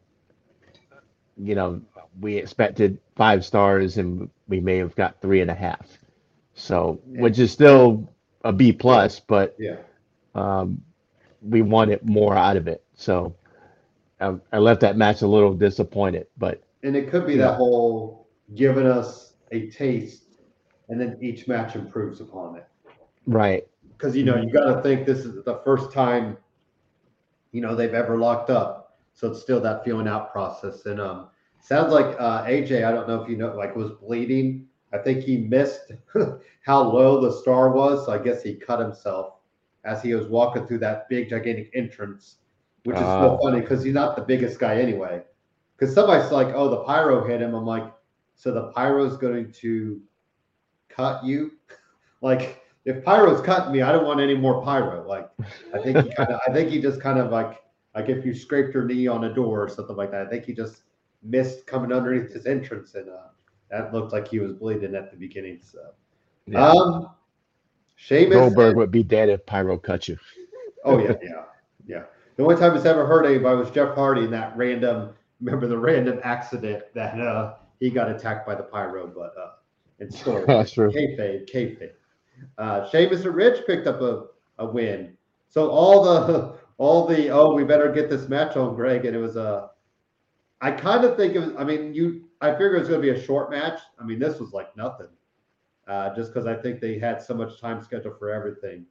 [1.36, 1.80] you know,
[2.20, 5.98] we expected five stars and we may have got three and a half.
[6.54, 8.10] So, which is still
[8.42, 9.76] a B plus, but yeah,
[10.34, 10.80] um,
[11.42, 12.82] we wanted more out of it.
[12.94, 13.36] So,
[14.20, 18.28] I, I, left that match a little disappointed, but and it could be that whole
[18.54, 20.24] giving us a taste,
[20.88, 22.66] and then each match improves upon it.
[23.26, 23.66] Right.
[23.96, 26.36] Because you know you got to think this is the first time,
[27.52, 30.84] you know, they've ever locked up, so it's still that feeling out process.
[30.86, 31.28] And um,
[31.60, 32.84] sounds like uh, AJ.
[32.84, 34.66] I don't know if you know, like was bleeding.
[34.92, 35.92] I think he missed
[36.64, 39.34] how low the star was, so I guess he cut himself
[39.84, 42.36] as he was walking through that big gigantic entrance
[42.86, 45.20] which is uh, so funny because he's not the biggest guy anyway.
[45.76, 47.92] Because somebody's like, "Oh, the pyro hit him." I'm like,
[48.36, 50.00] "So the pyro's going to
[50.96, 51.52] cut you?"
[52.22, 55.06] like, if pyro's cutting me, I don't want any more pyro.
[55.06, 55.28] Like,
[55.74, 57.60] I think he kind of, I think he just kind of like,
[57.94, 60.26] like if you scraped your knee on a door or something like that.
[60.26, 60.82] I think he just
[61.22, 63.28] missed coming underneath his entrance, and uh,
[63.70, 65.60] that looked like he was bleeding at the beginning.
[65.62, 65.78] So,
[66.46, 66.68] yeah.
[66.68, 67.10] um,
[67.96, 70.18] Sheamus Goldberg would be dead if pyro cut you.
[70.84, 71.42] oh yeah, yeah,
[71.86, 72.02] yeah.
[72.36, 75.78] The only time it's ever hurt anybody was Jeff Hardy in that random, remember the
[75.78, 79.52] random accident that uh, he got attacked by the pyro, but uh,
[80.00, 80.44] in story.
[80.46, 80.90] That's true.
[80.90, 81.90] Kayfabe, kayfabe.
[82.58, 84.26] Uh, Sheamus and Ridge picked up a,
[84.58, 85.16] a win.
[85.48, 89.20] So all the all the oh we better get this match on Greg, and it
[89.20, 89.70] was a.
[90.60, 91.52] I kind of think it was.
[91.58, 92.24] I mean, you.
[92.40, 93.80] I figured it was going to be a short match.
[93.98, 95.08] I mean, this was like nothing,
[95.88, 98.84] uh, just because I think they had so much time scheduled for everything.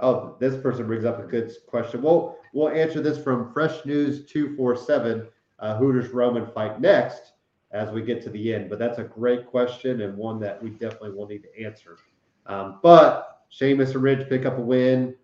[0.00, 2.02] Oh, this person brings up a good question.
[2.02, 5.28] Well, we'll answer this from Fresh News 247.
[5.60, 7.33] Uh, Hooters Roman fight next
[7.74, 8.70] as we get to the end.
[8.70, 11.98] But that's a great question and one that we definitely will need to answer.
[12.46, 15.14] Um, but Sheamus and Ridge pick up a win.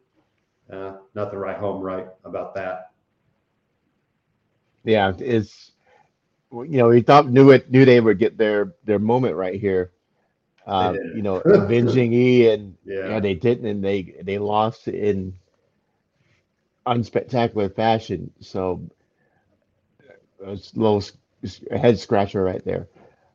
[0.71, 2.91] Uh, nothing right home right about that.
[4.85, 5.73] Yeah, it's
[6.53, 9.93] you know we thought knew it knew they would get their their moment right here,
[10.67, 12.95] uh, you know, avenging E, and yeah.
[13.05, 15.35] You know, they didn't, and they they lost in
[16.87, 18.33] unspectacular fashion.
[18.41, 18.89] So
[20.41, 21.03] it's a little
[21.71, 22.89] head scratcher right there.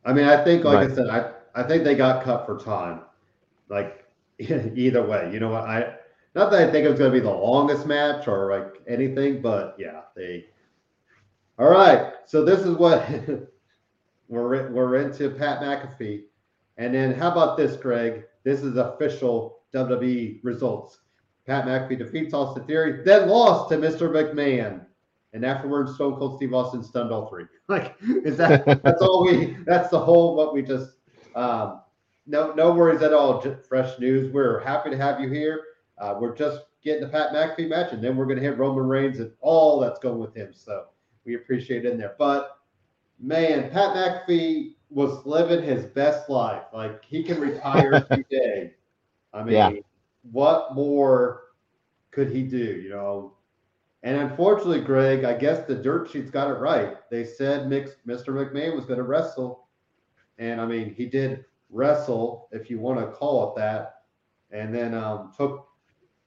[0.06, 3.02] I mean, I think, like I said, I I think they got cut for time.
[3.70, 4.06] Like
[4.39, 5.63] either way, you know what?
[5.63, 5.96] I
[6.36, 9.41] not that I think it was going to be the longest match or like anything,
[9.41, 10.46] but yeah, they.
[11.58, 13.08] All right, so this is what
[14.28, 16.24] we're we're into Pat McAfee.
[16.78, 18.26] And then how about this, Greg?
[18.44, 21.00] This is official WWE results.
[21.48, 24.10] Pat McAfee defeats Austin Theory, then lost to Mr.
[24.10, 24.86] McMahon.
[25.36, 27.45] And afterwards, Stone Cold Steve Austin stunned all three.
[27.67, 30.91] Like, is that that's all we that's the whole what we just
[31.36, 31.82] um
[32.26, 33.41] no no worries at all.
[33.41, 34.32] Just fresh news.
[34.32, 35.62] We're happy to have you here.
[35.98, 39.19] Uh, we're just getting the Pat McAfee match, and then we're gonna hit Roman Reigns
[39.19, 40.54] and all that's going with him.
[40.54, 40.86] So
[41.26, 42.15] we appreciate it in there.
[42.17, 42.60] But
[43.19, 46.63] man, Pat McAfee was living his best life.
[46.71, 48.76] Like he can retire today.
[49.34, 49.71] I mean, yeah.
[50.32, 51.41] what more
[52.12, 52.58] could he do?
[52.58, 53.35] You know.
[54.06, 56.98] And unfortunately, Greg, I guess the dirt sheets got it right.
[57.10, 58.28] They said Mr.
[58.28, 59.68] McMahon was going to wrestle,
[60.38, 64.02] and I mean, he did wrestle, if you want to call it that,
[64.52, 65.68] and then um, took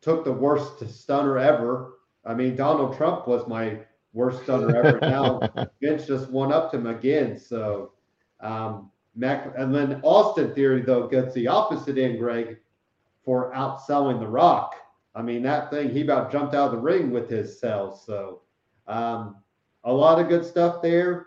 [0.01, 1.95] took the worst stunner ever.
[2.27, 3.79] I mean, Donald Trump was my
[4.13, 4.99] worst stunner ever.
[5.01, 5.41] now
[5.81, 7.39] Vince just won up to him again.
[7.39, 7.93] So
[8.41, 12.59] um, Mac, and then Austin Theory though gets the opposite end, Greg,
[13.25, 14.75] for outselling The Rock.
[15.19, 18.07] I mean that thing he about jumped out of the ring with his cells.
[18.07, 18.43] So
[18.87, 19.37] um,
[19.83, 21.27] a lot of good stuff there.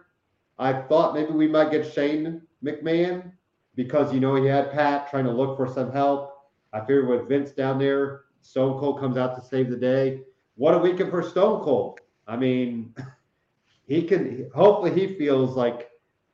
[0.57, 3.33] I thought maybe we might get Shane McMahon
[3.75, 6.31] because you know he had Pat trying to look for some help.
[6.71, 10.21] I figured with Vince down there, Stone Cold comes out to save the day.
[10.55, 11.99] What a weekend for Stone Cold.
[12.27, 12.95] I mean,
[13.87, 15.89] he can hopefully he feels like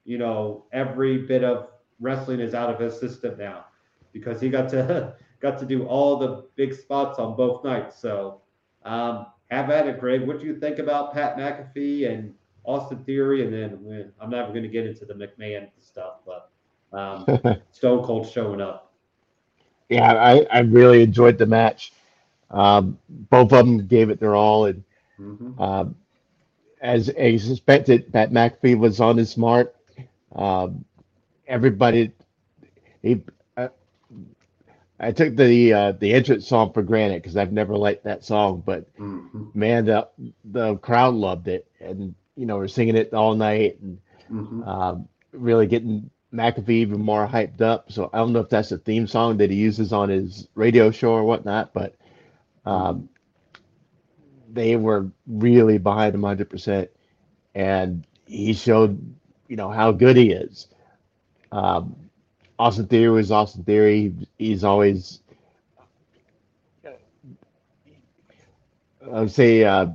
[0.05, 3.65] you know every bit of wrestling is out of his system now
[4.13, 7.99] because he got to got to do all the big spots on both nights.
[7.99, 8.41] So
[8.83, 10.27] um, have at it, Greg.
[10.27, 13.43] What do you think about Pat McAfee and Austin Theory?
[13.43, 16.49] And then I'm never going to get into the McMahon stuff, but
[16.93, 17.25] um,
[17.71, 18.91] Stone Cold showing up.
[19.89, 21.93] Yeah, I, I really enjoyed the match.
[22.51, 24.83] Um, both of them gave it their all, and
[25.19, 25.61] mm-hmm.
[25.61, 25.95] um,
[26.81, 29.75] as I suspected, Pat McAfee was on his mark.
[30.35, 30.85] Um,
[31.47, 32.11] everybody,
[33.01, 33.17] he, uh,
[34.99, 38.63] I took the uh, the entrance song for granted because I've never liked that song,
[38.65, 39.47] but mm-hmm.
[39.53, 40.07] man, the
[40.43, 43.99] the crowd loved it, and you know we're singing it all night, and
[44.31, 44.63] mm-hmm.
[44.63, 47.91] um, really getting McAfee even more hyped up.
[47.91, 50.91] So I don't know if that's a theme song that he uses on his radio
[50.91, 51.95] show or whatnot, but
[52.65, 53.09] um,
[54.51, 56.89] they were really behind him 100%.
[57.55, 59.15] And he showed,
[59.47, 60.67] you know, how good he is.
[61.51, 62.06] Um,
[62.59, 64.13] Austin Theory was Austin Theory.
[64.37, 65.21] He's always,
[66.85, 69.87] I would say, uh,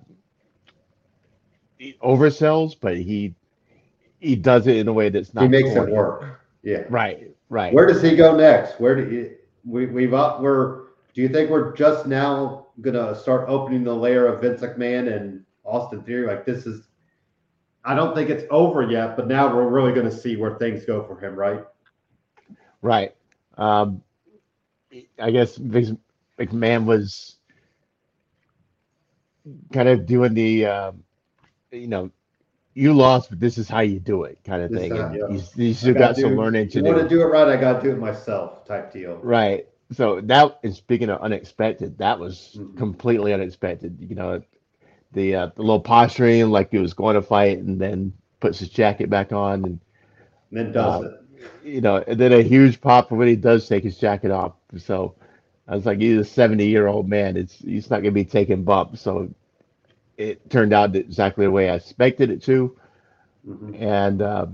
[1.78, 3.34] he oversells, but he
[4.20, 5.42] he does it in a way that's not.
[5.42, 5.92] He makes corny.
[5.92, 6.40] it work.
[6.62, 6.84] Yeah.
[6.88, 7.30] Right.
[7.48, 7.74] Right.
[7.74, 8.80] Where does he go next?
[8.80, 13.48] Where do you, we we've up we're do you think we're just now gonna start
[13.48, 16.28] opening the layer of Vince McMahon and Austin Theory?
[16.28, 16.86] Like this is
[17.84, 21.02] I don't think it's over yet, but now we're really gonna see where things go
[21.02, 21.64] for him, right?
[22.82, 23.14] Right.
[23.56, 24.02] Um
[25.18, 25.92] I guess Vince
[26.38, 27.38] McMahon was
[29.72, 31.02] kind of doing the um,
[31.70, 32.10] you know
[32.74, 34.96] you lost, but this is how you do it, kind of this thing.
[34.96, 35.28] Time, yeah.
[35.28, 36.88] you, you still got some learning to do.
[36.88, 39.16] You want to do it right, I got to do it myself, type deal.
[39.16, 39.68] Right.
[39.92, 42.78] So that, and speaking of unexpected, that was mm-hmm.
[42.78, 43.98] completely unexpected.
[44.00, 44.42] You know,
[45.12, 48.70] the uh, the little posturing, like he was going to fight, and then puts his
[48.70, 49.80] jacket back on, and, and
[50.50, 51.21] then does uh, it.
[51.64, 54.54] You know, and then a huge pop when he does take his jacket off.
[54.78, 55.14] So
[55.68, 57.36] I was like, he's a seventy year old man.
[57.36, 59.00] It's he's not gonna be taking bumps.
[59.00, 59.32] So
[60.16, 62.76] it turned out exactly the way I expected it to.
[63.48, 63.82] Mm-hmm.
[63.82, 64.46] And uh,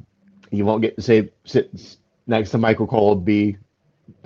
[0.50, 1.70] you won't get to say sit
[2.26, 3.56] next to Michael Cole be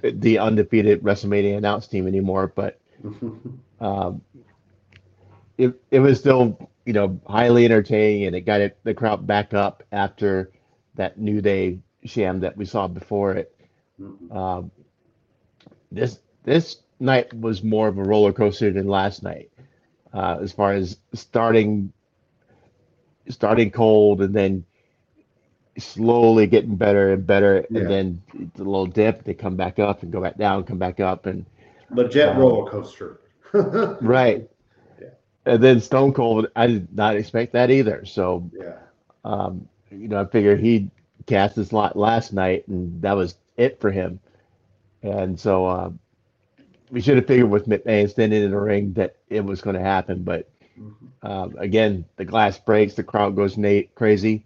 [0.03, 2.79] the undefeated WrestleMania announce team anymore, but
[3.81, 4.23] um,
[5.59, 9.55] it it was still you know highly entertaining, and it got it, the crowd back
[9.55, 10.51] up after
[10.95, 13.55] that New Day sham that we saw before it.
[14.01, 14.37] Mm-hmm.
[14.37, 14.71] Um,
[15.91, 19.51] this this night was more of a roller coaster than last night
[20.15, 21.93] uh, as far as starting
[23.29, 24.65] starting cold and then
[25.79, 27.81] slowly getting better and better yeah.
[27.81, 28.23] and then
[28.55, 31.47] the little dip they come back up and go back down come back up and
[31.91, 33.21] legit um, roller coaster
[34.01, 34.49] right
[35.01, 35.09] yeah.
[35.47, 38.75] and then stone cold i did not expect that either so yeah
[39.25, 40.91] um, you know i figured he
[41.27, 44.21] cast his lot last night and that was it for him
[45.03, 45.91] and so uh,
[46.91, 49.83] we should have figured with McMahon standing in the ring that it was going to
[49.83, 50.23] happen.
[50.23, 51.27] But mm-hmm.
[51.27, 54.45] um, again, the glass breaks, the crowd goes Nate crazy,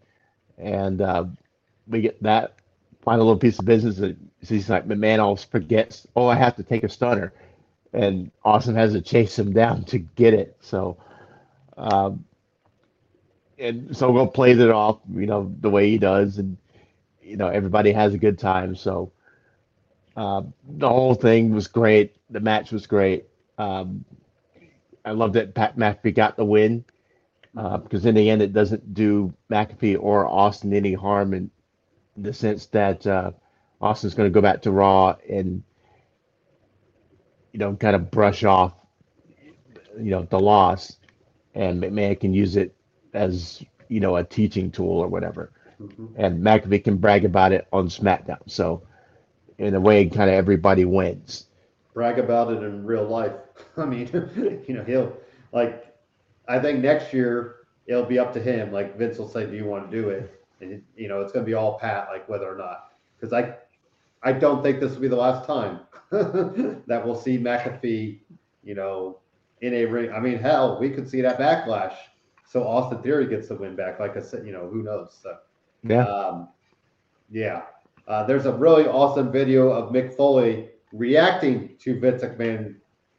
[0.57, 1.25] and uh,
[1.89, 2.55] we get that
[3.03, 3.97] final little piece of business.
[3.97, 6.07] That he's like McMahon always forgets.
[6.17, 7.33] Oh, I have to take a stunner,
[7.93, 10.57] and Austin has to chase him down to get it.
[10.61, 10.97] So.
[11.77, 12.25] Um,
[13.59, 16.59] and so we'll play it off, you know, the way he does, and
[17.27, 18.77] you know everybody has a good time.
[18.77, 19.13] So
[20.17, 22.17] uh, the whole thing was great.
[22.31, 23.27] The match was great.
[23.59, 24.05] Um,
[25.05, 26.85] I love that Pat McAfee got the win
[27.57, 31.51] uh, because in the end, it doesn't do McAfee or Austin any harm in
[32.17, 33.33] the sense that uh,
[33.81, 35.63] Austin's going to go back to Raw and
[37.53, 38.75] you know kind of brush off
[39.99, 40.97] you know the loss,
[41.55, 42.75] and McMahon can use it
[43.15, 46.07] as you know a teaching tool or whatever, mm-hmm.
[46.17, 48.41] and McAfee can brag about it on SmackDown.
[48.47, 48.83] So
[49.59, 51.47] in a way, kind of everybody wins.
[51.95, 53.33] Brag about it in real life.
[53.77, 54.09] I mean,
[54.67, 55.13] you know, he'll
[55.53, 55.83] like.
[56.49, 57.57] I think next year
[57.87, 58.73] it'll be up to him.
[58.73, 61.45] Like Vince will say, "Do you want to do it?" And you know, it's going
[61.45, 62.93] to be all Pat, like whether or not.
[63.19, 63.55] Because I,
[64.23, 68.19] I don't think this will be the last time that we'll see McAfee,
[68.65, 69.19] you know,
[69.61, 70.13] in a ring.
[70.13, 71.95] I mean, hell, we could see that backlash.
[72.49, 73.99] So Austin Theory gets the win back.
[73.99, 75.19] Like I said, you know, who knows?
[75.23, 75.37] So,
[75.89, 76.49] yeah, um,
[77.31, 77.63] yeah.
[78.07, 82.77] Uh, there's a really awesome video of Mick Foley reacting to Vince McMahon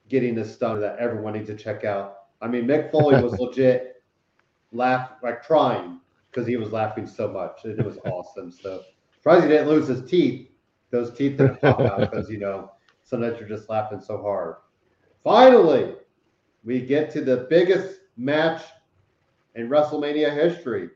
[0.09, 2.19] getting this done that everyone needs to check out.
[2.41, 4.03] I mean, Mick Foley was legit
[4.71, 5.99] laugh like crying
[6.31, 7.65] because he was laughing so much.
[7.65, 8.51] It, it was awesome.
[8.51, 10.49] So surprised he didn't lose his teeth.
[10.89, 12.71] Those teeth didn't pop out because you know
[13.03, 14.55] sometimes you're just laughing so hard.
[15.23, 15.95] Finally,
[16.63, 18.63] we get to the biggest match
[19.55, 20.89] in WrestleMania history.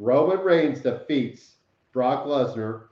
[0.00, 1.56] Roman Reigns defeats
[1.92, 2.84] Brock Lesnar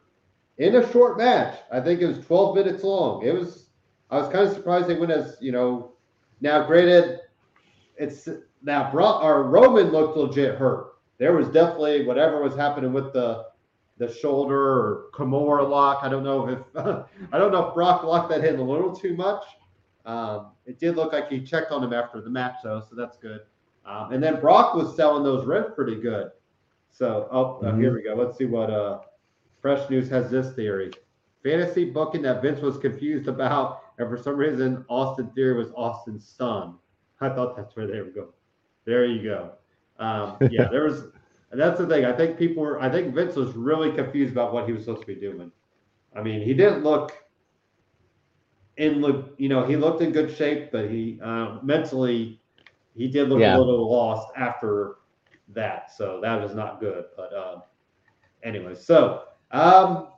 [0.58, 1.58] in a short match.
[1.72, 3.24] I think it was 12 minutes long.
[3.24, 3.70] It was
[4.10, 5.92] I was kind of surprised they went as, you know,
[6.42, 7.20] now granted
[7.96, 8.28] it's
[8.62, 10.96] now Brock or Roman looked legit hurt.
[11.16, 13.46] There was definitely whatever was happening with the
[13.96, 16.00] the shoulder or Kimura lock.
[16.02, 16.58] I don't know if
[17.32, 19.44] I don't know if Brock locked that in a little too much.
[20.04, 23.16] Um, it did look like he checked on him after the match though, so that's
[23.16, 23.40] good.
[23.86, 26.30] Um, and then Brock was selling those rents pretty good.
[26.90, 28.14] So, oh, uh, here we go.
[28.14, 29.00] Let's see what uh,
[29.60, 30.90] Fresh News has this theory.
[31.42, 36.28] Fantasy booking that Vince was confused about, and for some reason, Austin Theory was Austin's
[36.28, 36.74] son.
[37.20, 38.32] I thought that's where they were going.
[38.84, 39.52] There you go.
[39.98, 41.04] Um, yeah, there was.
[41.50, 42.04] And that's the thing.
[42.04, 42.80] I think people were.
[42.80, 45.50] I think Vince was really confused about what he was supposed to be doing.
[46.14, 47.12] I mean, he didn't look
[48.76, 49.34] in look.
[49.38, 52.40] You know, he looked in good shape, but he uh, mentally
[52.94, 53.56] he did look Yeah.
[53.56, 54.96] a little lost after
[55.54, 55.92] that.
[55.96, 57.06] So that was not good.
[57.16, 57.60] But uh,
[58.42, 60.08] anyway, so um,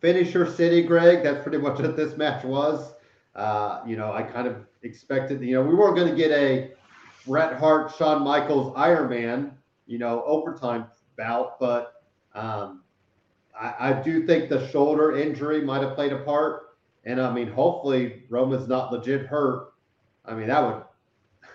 [0.00, 1.22] finisher city, Greg.
[1.22, 2.92] That's pretty much what this match was.
[3.34, 5.42] Uh, you know, I kind of expected.
[5.42, 6.72] You know, we weren't going to get a
[7.26, 9.52] Bret Hart, Shawn Michaels, Iron Man,
[9.86, 10.86] you know, overtime
[11.18, 12.04] bout, but
[12.34, 12.82] um,
[13.58, 16.76] I, I do think the shoulder injury might have played a part.
[17.04, 19.72] And I mean, hopefully Roman's not legit hurt.
[20.24, 20.84] I mean, that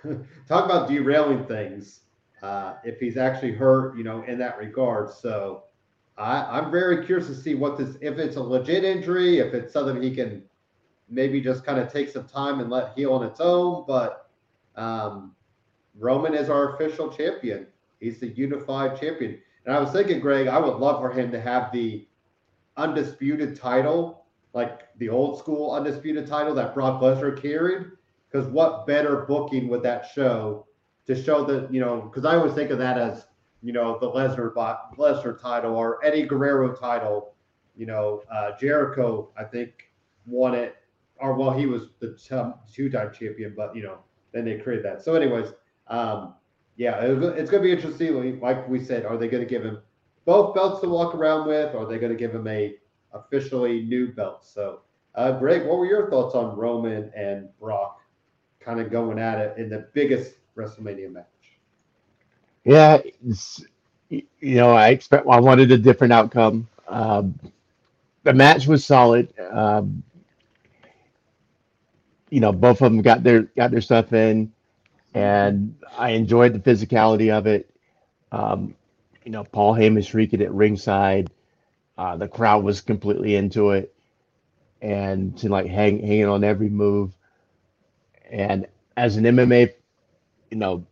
[0.04, 2.02] would talk about derailing things
[2.42, 5.12] uh, if he's actually hurt, you know, in that regard.
[5.12, 5.64] So
[6.18, 9.74] I, I'm very curious to see what this, if it's a legit injury, if it's
[9.74, 10.44] something he can
[11.10, 13.86] maybe just kind of take some time and let heal on its own.
[13.88, 14.30] But
[14.76, 15.36] um,
[15.98, 17.68] Roman is our official champion.
[18.00, 19.40] He's the unified champion.
[19.66, 22.08] And I was thinking, Greg, I would love for him to have the
[22.78, 27.88] undisputed title, like the old school undisputed title that Brock Lesnar carried.
[28.32, 30.66] Because what better booking would that show
[31.08, 33.26] to show that, you know, because I always think of that as,
[33.62, 37.36] you know, the Lesnar Lesnar title or Eddie Guerrero title.
[37.76, 39.92] You know, uh, Jericho, I think,
[40.26, 40.76] won it,
[41.18, 42.18] or well, he was the
[42.72, 44.00] two time champion, but, you know,
[44.34, 45.04] then they created that.
[45.04, 45.54] So, anyways,
[45.88, 46.36] um,
[46.76, 48.40] yeah, it's going to be interesting.
[48.40, 49.80] Like we said, are they going to give him
[50.26, 52.76] both belts to walk around with, or are they going to give him a
[53.14, 54.46] officially new belt?
[54.46, 54.82] So,
[55.16, 58.02] uh, Greg, what were your thoughts on Roman and Brock
[58.60, 61.26] kind of going at it in the biggest WrestleMania match?
[62.64, 63.02] Yeah,
[64.10, 64.24] you
[64.56, 65.28] know, I expect.
[65.30, 66.68] I wanted a different outcome.
[66.88, 67.40] Um,
[68.24, 69.34] the match was solid.
[69.52, 70.04] Um,
[72.30, 74.52] you know, both of them got their got their stuff in,
[75.14, 77.70] and I enjoyed the physicality of it.
[78.32, 78.76] Um,
[79.26, 81.32] you know, Paul Heyman shrieking at ringside.
[81.98, 83.94] Uh, the crowd was completely into it,
[84.82, 87.14] and to like hang hanging on every move.
[88.32, 89.74] And as an MMA,
[90.52, 90.86] you know,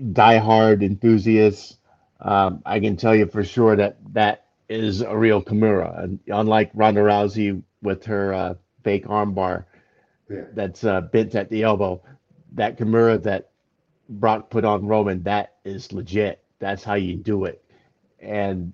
[0.00, 1.78] diehard enthusiasts,
[2.20, 6.04] um, I can tell you for sure that that is a real Kimura.
[6.04, 8.54] And unlike Ronda Rousey with her uh,
[8.84, 9.64] fake armbar
[10.30, 10.44] Yeah.
[10.54, 12.02] that's uh, bent at the elbow,
[12.52, 13.50] that Kimura that
[14.08, 16.42] Brock put on Roman, that is legit.
[16.60, 17.64] That's how you do it.
[18.20, 18.72] And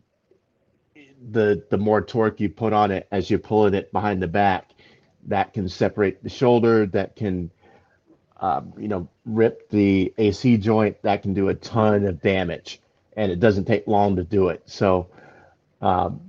[1.31, 4.73] the the more torque you put on it as you're pulling it behind the back,
[5.27, 7.51] that can separate the shoulder, that can
[8.41, 12.81] um, you know, rip the AC joint, that can do a ton of damage,
[13.17, 14.63] and it doesn't take long to do it.
[14.67, 15.09] So,
[15.81, 16.21] um,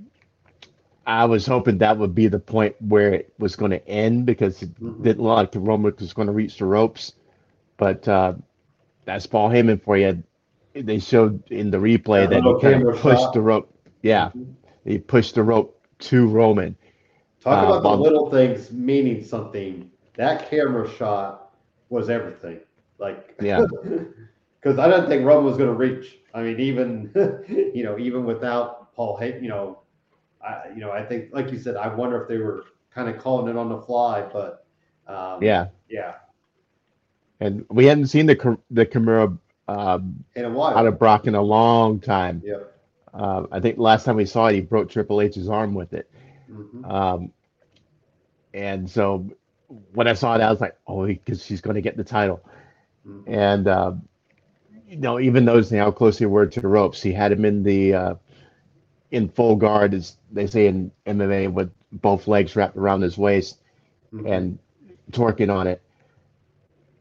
[1.06, 4.62] I was hoping that would be the point where it was going to end because
[4.62, 5.02] it Mhm.
[5.04, 7.12] didn't look like Roman was going to reach the ropes.
[7.76, 8.34] But uh,
[9.04, 10.22] that's Paul Heyman for you.
[10.74, 13.32] They showed in the replay that he kind of pushed shot.
[13.34, 13.72] the rope.
[14.02, 14.30] Yeah,
[14.84, 16.76] he pushed the rope to Roman.
[17.40, 19.90] Talk Uh, about the little things meaning something.
[20.16, 21.45] That camera shot
[21.88, 22.60] was everything.
[22.98, 23.64] Like, Yeah.
[24.60, 26.18] because I didn't think Roman was going to reach.
[26.34, 27.10] I mean, even
[27.74, 29.80] you know, even without Paul Hay, you know,
[30.44, 32.64] I you know, I think like you said, I wonder if they were
[32.94, 34.66] kind of calling it on the fly, but
[35.06, 36.14] um, Yeah, yeah,
[37.40, 40.76] and we hadn't seen the the Kimura um, in a while.
[40.76, 42.42] out of Brock in a long time.
[42.44, 42.56] yeah.
[43.14, 46.10] Uh, I think last time we saw it, he broke Triple H's arm with it.
[46.50, 46.90] Mhm.
[46.90, 47.32] Um,
[48.54, 49.26] and so
[49.68, 52.40] when I saw it, I was like, oh, because she's going to get the title.
[53.06, 53.22] Mhm.
[53.26, 53.92] And, uh,
[54.88, 57.62] you know, even noticing how close they were to the ropes, he had him in
[57.62, 58.14] the, uh,
[59.10, 63.58] in full guard, as they say in MMA, with both legs wrapped around his waist
[64.12, 64.30] Mhm.
[64.30, 64.58] and
[65.12, 65.80] torquing on it.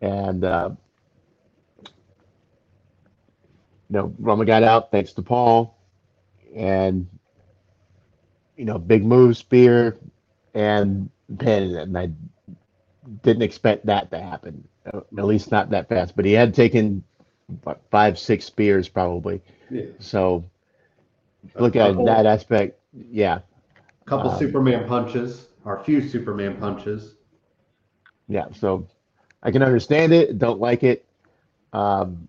[0.01, 0.71] And, uh,
[3.95, 5.75] know, Roman got out thanks to Paul,
[6.55, 7.07] and
[8.57, 9.97] you know, big move, spear,
[10.53, 11.09] and
[11.39, 12.11] pin, and I
[13.23, 14.67] didn't expect that to happen.
[14.93, 16.15] uh, At least not that fast.
[16.15, 17.03] But he had taken
[17.63, 19.41] what, five, six spears probably.
[19.69, 19.85] Yeah.
[19.99, 20.43] So
[21.59, 22.79] look at that aspect.
[23.11, 23.39] Yeah,
[24.01, 27.15] A Couple Um, Superman punches, or a few Superman punches.
[28.27, 28.45] yeah.
[28.53, 28.87] So
[29.43, 30.39] I can understand it.
[30.39, 31.05] Don't like it.
[31.73, 32.27] Um,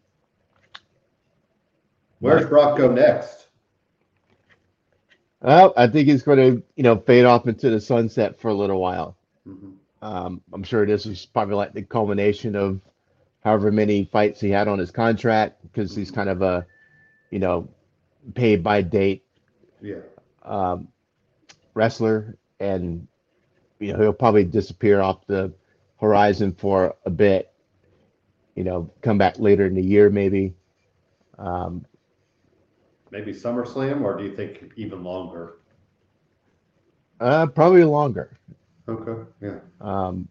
[2.19, 3.47] Where's Brock go next?
[5.41, 8.55] well, I think he's going to, you know, fade off into the sunset for a
[8.55, 9.17] little while.
[9.47, 9.75] Mhm.
[10.07, 12.81] Um, I'm sure this was probably like the culmination of
[13.43, 16.67] however many fights he had on his contract because he's kind of a,
[17.31, 17.69] you know,
[18.35, 19.25] paid by date
[19.83, 20.03] Yeah.
[20.45, 20.89] um,
[21.75, 23.07] wrestler, and
[23.81, 25.53] you know he'll probably disappear off the
[26.01, 27.53] horizon for a bit.
[28.55, 30.55] You know, come back later in the year maybe.
[31.39, 31.85] Um,
[33.11, 35.59] Maybe SummerSlam, or do you think even longer?
[37.21, 38.37] uh, probably longer.
[38.89, 39.23] Okay.
[39.41, 39.59] Yeah.
[39.81, 40.29] Um,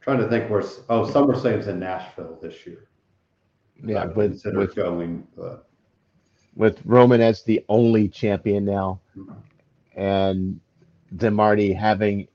[0.00, 0.60] Trying to think where.
[0.60, 2.86] s- Oh, SummerSlam's in Nashville this year.
[3.84, 5.66] yeah, I with considered with going, but
[6.54, 9.36] with Roman as the only champion now, Mhm.
[9.96, 10.60] and
[11.10, 12.28] them already having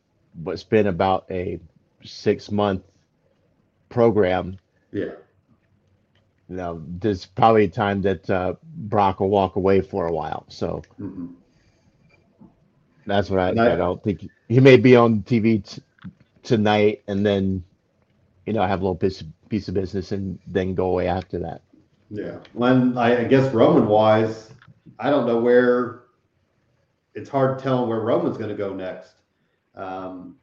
[0.43, 1.59] what's been about a
[2.03, 2.83] six month
[3.89, 4.57] program.
[4.91, 5.13] yeah.
[6.49, 10.43] You know, there's probably a time that uh, Brock will walk away for a while.
[10.49, 11.33] So Mhm.
[13.05, 15.81] that's what I, And I- I don't think he may be on TV t-
[16.43, 17.63] tonight and then,
[18.45, 21.61] you know, have a little piece piece of business and then go away after that.
[22.09, 22.37] Yeah.
[22.51, 24.51] When I, I guess Roman wise,
[24.99, 26.01] I don't know where.
[27.13, 29.13] It's hard telling where Roman's going to go next.
[29.75, 30.35] Um,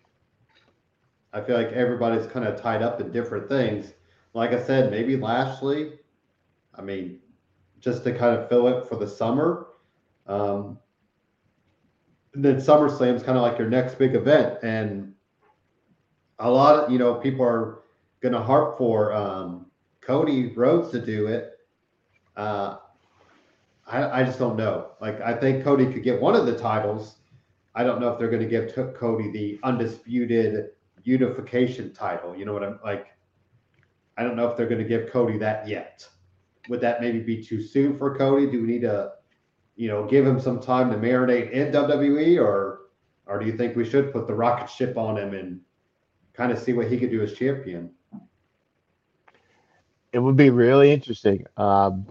[1.35, 3.93] I feel like everybody's kind of tied up in different things.
[4.33, 5.93] Like I said, maybe Lashley.
[6.75, 7.19] I mean,
[7.81, 9.67] just to kind of fill it for the summer.
[10.27, 10.79] Um,
[12.35, 15.15] and then SummerSlam's kind of like your next big event, and
[16.39, 17.81] a lot of you know people are
[18.21, 19.67] going to harp for um,
[20.01, 21.53] Cody Rhodes to do it.
[22.37, 22.77] Uh,
[23.87, 24.91] I, I just don't know.
[25.01, 27.17] Like, I think Cody could get one of the titles.
[27.75, 30.71] I don't know if they're going to give to Cody the undisputed
[31.05, 32.37] unification title.
[32.37, 33.07] You know what I'm like?
[34.17, 36.07] I don't know if they're going to give Cody that yet.
[36.69, 38.51] Would that maybe be too soon for Cody?
[38.51, 39.13] Do we need to,
[39.79, 42.81] you know, give him some time to marinate in WWE, or,
[43.27, 45.61] or do you think we should put the rocket ship on him and
[46.35, 47.91] kind of see what he could do as champion?
[50.13, 51.47] It would be really interesting.
[51.57, 52.07] Um,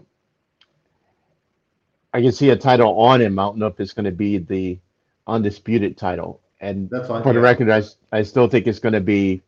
[2.14, 3.38] I can see a title on him.
[3.38, 4.80] I don't know if it's going to be the
[5.28, 6.40] undisputed title.
[6.62, 7.70] And That's for the record,
[8.14, 9.42] I still think it's going to be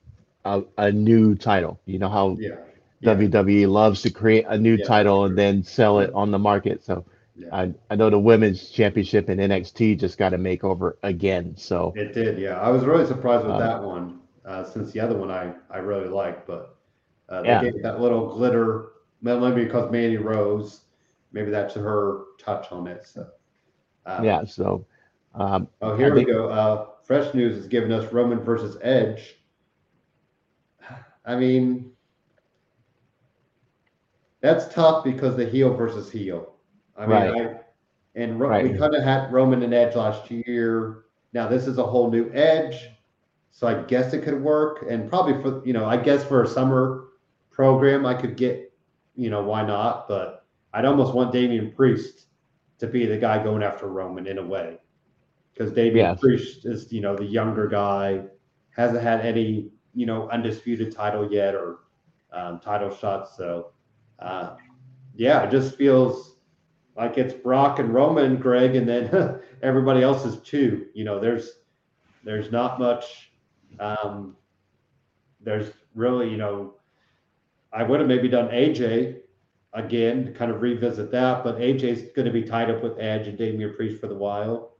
[0.43, 1.79] a, a new title.
[1.85, 2.55] You know how Yeah.
[2.99, 3.15] Yeah.
[3.15, 6.83] WWE loves to create a new Yeah, title and then sell it on the market.
[6.83, 7.05] So
[7.39, 7.47] Yeah.
[7.55, 11.55] I, I know the women's championship in NXT just got a makeover again.
[11.57, 12.59] So It did, yeah.
[12.59, 15.77] I was really surprised with Um, that one, uh, since the other one I, I
[15.77, 16.75] really liked, but
[17.29, 17.63] uh, they Yeah.
[17.63, 18.89] gave it that little glitter,
[19.21, 20.81] maybe because Mandy Rose,
[21.31, 23.05] maybe that's her touch on it.
[23.05, 23.27] So,
[24.05, 24.85] uh, yeah, so
[25.35, 26.49] um, Oh, here I we think- go.
[26.49, 29.37] Uh, Fresh News is giving us Roman versus Edge.
[31.25, 31.91] I mean,
[34.41, 36.53] that's tough because the heel versus heel.
[36.99, 37.47] I mean, Right.
[37.47, 37.59] I,
[38.15, 38.63] and Ro- Right.
[38.71, 41.05] we kind of had Roman and Edge last year.
[41.33, 42.89] Now this is a whole new Edge,
[43.51, 44.85] so I guess it could work.
[44.89, 47.05] And probably for you know, I guess for a summer
[47.51, 48.71] program, I could get,
[49.15, 50.07] you know, why not?
[50.07, 52.27] But I'd almost want Damian Priest
[52.79, 54.77] to be the guy going after Roman in a way,
[55.53, 56.19] because Damian Yes.
[56.19, 58.23] Priest is you know the younger guy,
[58.71, 61.79] hasn't had any you know undisputed title yet or
[62.33, 63.37] um, title shots.
[63.37, 63.71] So
[64.19, 64.55] uh,
[65.15, 66.37] yeah, it just feels
[66.99, 70.87] like it's Brock and Roman, Greg, and then everybody else is two.
[70.93, 71.59] You know, there's
[72.23, 73.31] there's not much.
[73.79, 74.35] Um,
[75.41, 76.73] there's really, you know,
[77.71, 79.19] I would have maybe done AJ
[79.73, 83.27] again to kind of revisit that, but AJ's going to be tied up with Edge
[83.27, 84.73] and Damian Priest for the while.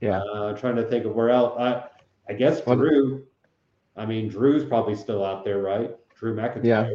[0.00, 0.18] Yeah.
[0.20, 1.54] Uh, trying to think of where else.
[1.58, 1.84] I
[2.28, 3.24] I guess Well- Drew.
[3.96, 5.94] I mean, Drew's probably still out there, right?
[6.16, 6.64] Drew McIntyre.
[6.64, 6.90] Yeah.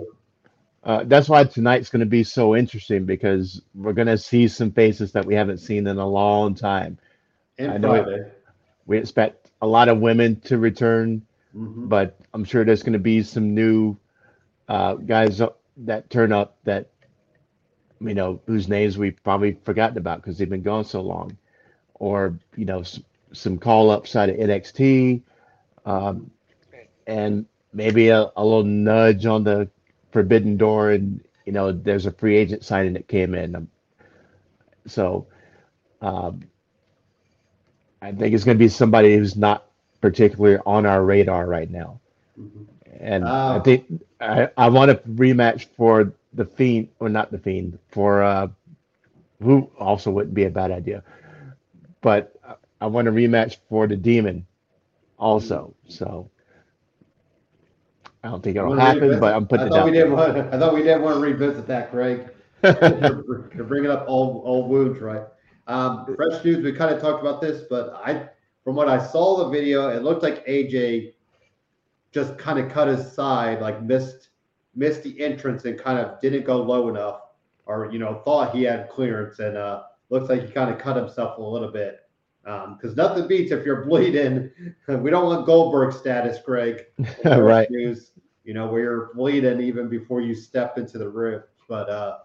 [0.86, 4.72] Uh, that's why tonight's going to be so interesting because we're going to see some
[4.72, 6.98] faces that we haven't seen in a long time.
[7.58, 8.42] And I know it-
[8.88, 11.24] We expect a lot of women to return,
[11.56, 11.90] Mhm.
[11.90, 13.98] but I'm sure there's going to be some new
[14.68, 15.42] uh, guys
[15.78, 16.88] that turn up that
[18.02, 21.38] you know whose names we've probably forgotten about because they've been gone so long,
[21.96, 23.00] or you know s-
[23.34, 25.22] some call ups out of NXT,
[25.86, 26.30] um,
[27.08, 29.70] and maybe a, a little nudge on the
[30.16, 33.56] forbidden door, and you know there's a free agent signing that came in.
[33.56, 33.70] Um,
[34.88, 35.28] So
[36.02, 36.42] um,
[38.02, 39.66] I think it's going to be somebody who's not
[40.02, 42.02] particularly on our radar right now.
[42.40, 42.68] Mhm.
[43.00, 43.56] And Ah.
[43.56, 43.86] I think
[44.22, 48.48] I, I want a rematch for the Fiend, or not the Fiend, for uh,
[49.42, 51.04] who also wouldn't be a bad idea.
[52.02, 54.46] But I- I want a rematch for the Demon
[55.18, 55.74] also.
[55.88, 56.30] So
[58.26, 59.86] I don't think it'll Wanna happen, revisit- but I'm putting I it thought down.
[59.86, 60.38] we didn't want.
[60.38, 62.28] I thought we didn't want to revisit that, Craig.
[62.64, 65.22] you're, you're bringing up old old wounds, right?
[65.68, 66.64] Um, fresh news.
[66.64, 68.28] We kind of talked about this, but I,
[68.64, 71.14] from what I saw the video, it looked like AJ
[72.12, 74.30] just kind of cut his side, like missed
[74.76, 77.22] missed the entrance and kind of didn't go low enough,
[77.68, 80.96] or you know thought he had clearance, and uh, looks like he kind of cut
[80.96, 82.00] himself a little bit.
[82.46, 84.52] Because nothing beats if you're bleeding.
[84.88, 86.86] we don't want Goldberg status, Greg.
[87.26, 87.70] right.
[87.72, 88.12] News,
[88.44, 91.42] you know, where you're bleeding even before you step into the ring.
[91.68, 92.18] But uh,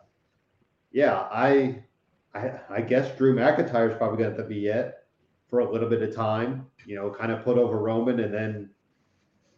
[0.92, 1.82] yeah, I,
[2.34, 4.94] I, I guess Drew McIntyre's probably going to be it
[5.48, 6.66] for a little bit of time.
[6.84, 8.70] You know, kind of put over Roman, and then,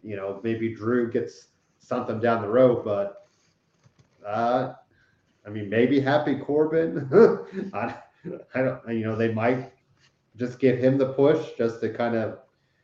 [0.02, 1.48] you know, maybe Drew gets
[1.80, 2.84] something down the road.
[2.84, 3.26] But,
[4.24, 4.74] uh,
[5.44, 7.08] I mean, maybe Happy Corbin.
[7.74, 7.96] I,
[8.54, 8.88] I don't.
[8.88, 9.72] You know, they might
[10.36, 12.38] just give him the push just to kind of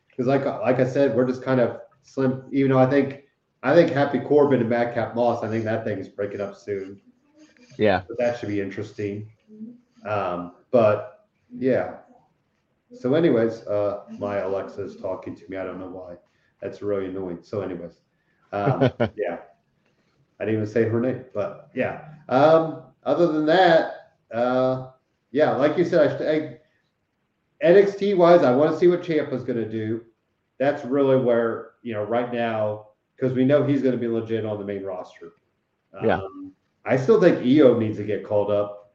[0.09, 2.45] because like like I said, we're just kind of slim.
[2.53, 3.25] Even though I think
[3.63, 7.01] I think Happy Corbin and Madcap Moss, I think that thing is breaking up soon.
[7.77, 8.03] Yeah.
[8.09, 9.31] But that should be interesting.
[10.05, 11.27] Um, but
[11.57, 11.97] yeah.
[12.95, 15.57] So, anyways, uh, my Alexa is talking to me.
[15.57, 16.17] I don't know why.
[16.61, 17.41] That's really annoying.
[17.43, 18.01] So, anyways,
[18.53, 19.39] um, yeah.
[20.41, 22.09] I didn't even say her name, but yeah.
[22.29, 24.91] Um, other than that, uh,
[25.33, 26.58] yeah, like you said, I, I
[27.63, 30.03] NXT wise, I want to see what Ciampa's going to do.
[30.59, 34.45] That's really where you know right now because we know he's going to be legit
[34.45, 35.33] on the main roster.
[36.05, 36.19] Yeah.
[36.19, 36.53] Um,
[36.85, 38.95] I still think Io needs to get called up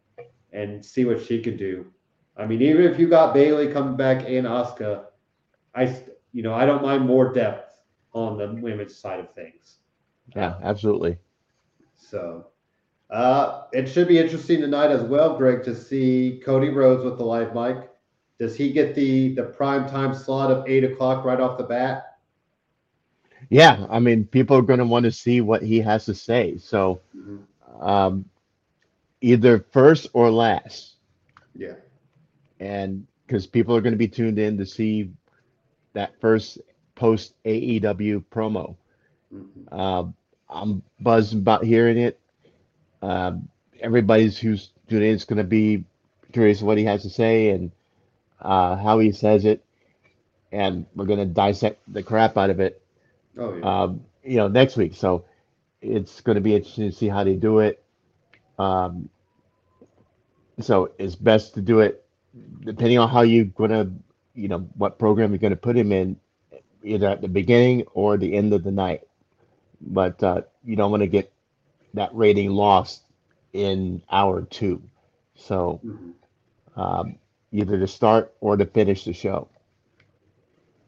[0.51, 1.85] and see what she can do.
[2.37, 5.05] I mean, even if you got Bayley coming back and Asuka,
[5.75, 5.95] I
[6.31, 7.75] you know I don't mind more depth
[8.13, 9.77] on the women's side of things.
[10.35, 11.17] Yeah, absolutely.
[11.97, 12.47] So
[13.09, 17.25] uh, it should be interesting tonight as well, Greg, to see Cody Rhodes with the
[17.25, 17.89] live mic.
[18.39, 22.17] Does he get the the prime time slot of eight o'clock right off the bat?
[23.49, 26.57] Yeah, I mean, people are going to want to see what he has to say.
[26.57, 27.01] So,
[27.79, 28.25] um,
[29.21, 30.95] either first or last,
[31.55, 31.75] Yeah.
[32.59, 35.11] and because people are going to be tuned in to see
[35.93, 36.59] that first
[36.95, 38.75] post AEW promo.
[39.33, 39.71] Mhm.
[39.71, 40.13] Um,
[40.49, 42.19] I'm buzzing about hearing it.
[43.01, 43.47] Um,
[43.81, 45.83] everybody's who's tuning in is going to be
[46.31, 47.71] curious what he has to say and
[48.43, 49.63] uh, how he says it,
[50.51, 52.81] and we're going to dissect the crap out of it.
[53.37, 53.83] Oh yeah.
[53.83, 54.95] um, you know, next week.
[54.95, 55.25] So
[55.81, 57.83] it's going to be interesting to see how they do it.
[58.59, 59.09] Um,
[60.59, 62.05] so it's best to do it
[62.63, 63.91] depending on how you're going to,
[64.35, 66.17] you know, what program you're going to put him in,
[66.83, 69.01] either at the beginning or the end of the night.
[69.81, 71.31] But uh, you don't want to get
[71.93, 73.03] that rating lost
[73.53, 74.81] in hour two.
[75.35, 76.13] So Mhm.
[76.75, 77.17] um,
[77.53, 79.47] either to start or to finish the show.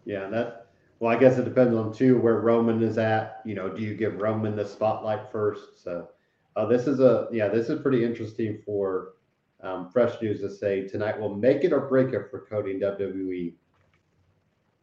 [0.04, 0.68] Yeah, that.
[1.00, 3.42] Well, I guess it depends on too where Roman is at.
[3.46, 5.84] You know, do you give Roman the spotlight first?
[5.84, 6.10] So
[6.56, 9.14] uh, this is a yeah, this is pretty interesting for
[9.62, 12.80] um, fresh news to say tonight will make it or break it for Cody in
[12.80, 13.54] WWE.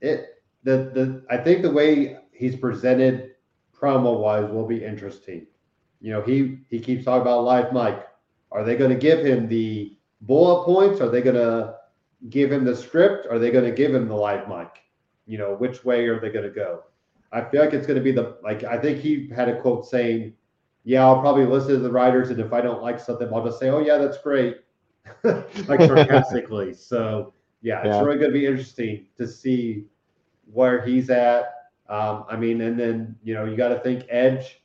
[0.00, 3.30] It the the I think the way he's presented
[3.74, 5.46] promo wise will be interesting.
[6.00, 8.04] You know, he he keeps talking about live mic.
[8.50, 11.00] Are they going to give him the bullet points?
[11.00, 11.74] Are they going to
[12.30, 13.26] give him the script?
[13.30, 14.68] Are they going to give him the live mic?
[15.26, 16.82] You know, which way are they going to go?
[17.32, 18.64] I feel like it's going to be the like.
[18.64, 20.34] I think he had a quote saying,
[20.84, 23.58] "Yeah, I'll probably listen to the writers, and if I don't like something, I'll just
[23.58, 24.58] say, oh yeah, that's great,'
[25.24, 28.00] like sarcastically." so yeah, it's Yeah.
[28.02, 29.86] really going to be interesting to see
[30.52, 31.54] where he's at.
[31.88, 34.62] Um, I mean, and then you know you got to think Edge.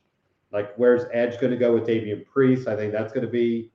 [0.52, 2.68] Like, where's Edge going to go with Damian Priest?
[2.68, 3.70] I think that's going to be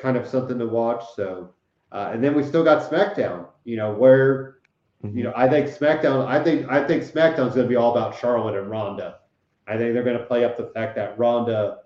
[0.00, 1.04] kind of something to watch.
[1.14, 1.50] So,
[1.92, 3.46] uh, and then we still got SmackDown.
[3.64, 4.56] You know, where
[5.02, 6.26] you know I think SmackDown.
[6.26, 9.18] I think I think SmackDown's going to be all about Charlotte and Ronda.
[9.66, 11.78] I think they're going to play up the fact that Ronda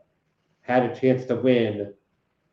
[0.63, 1.93] had a chance to win.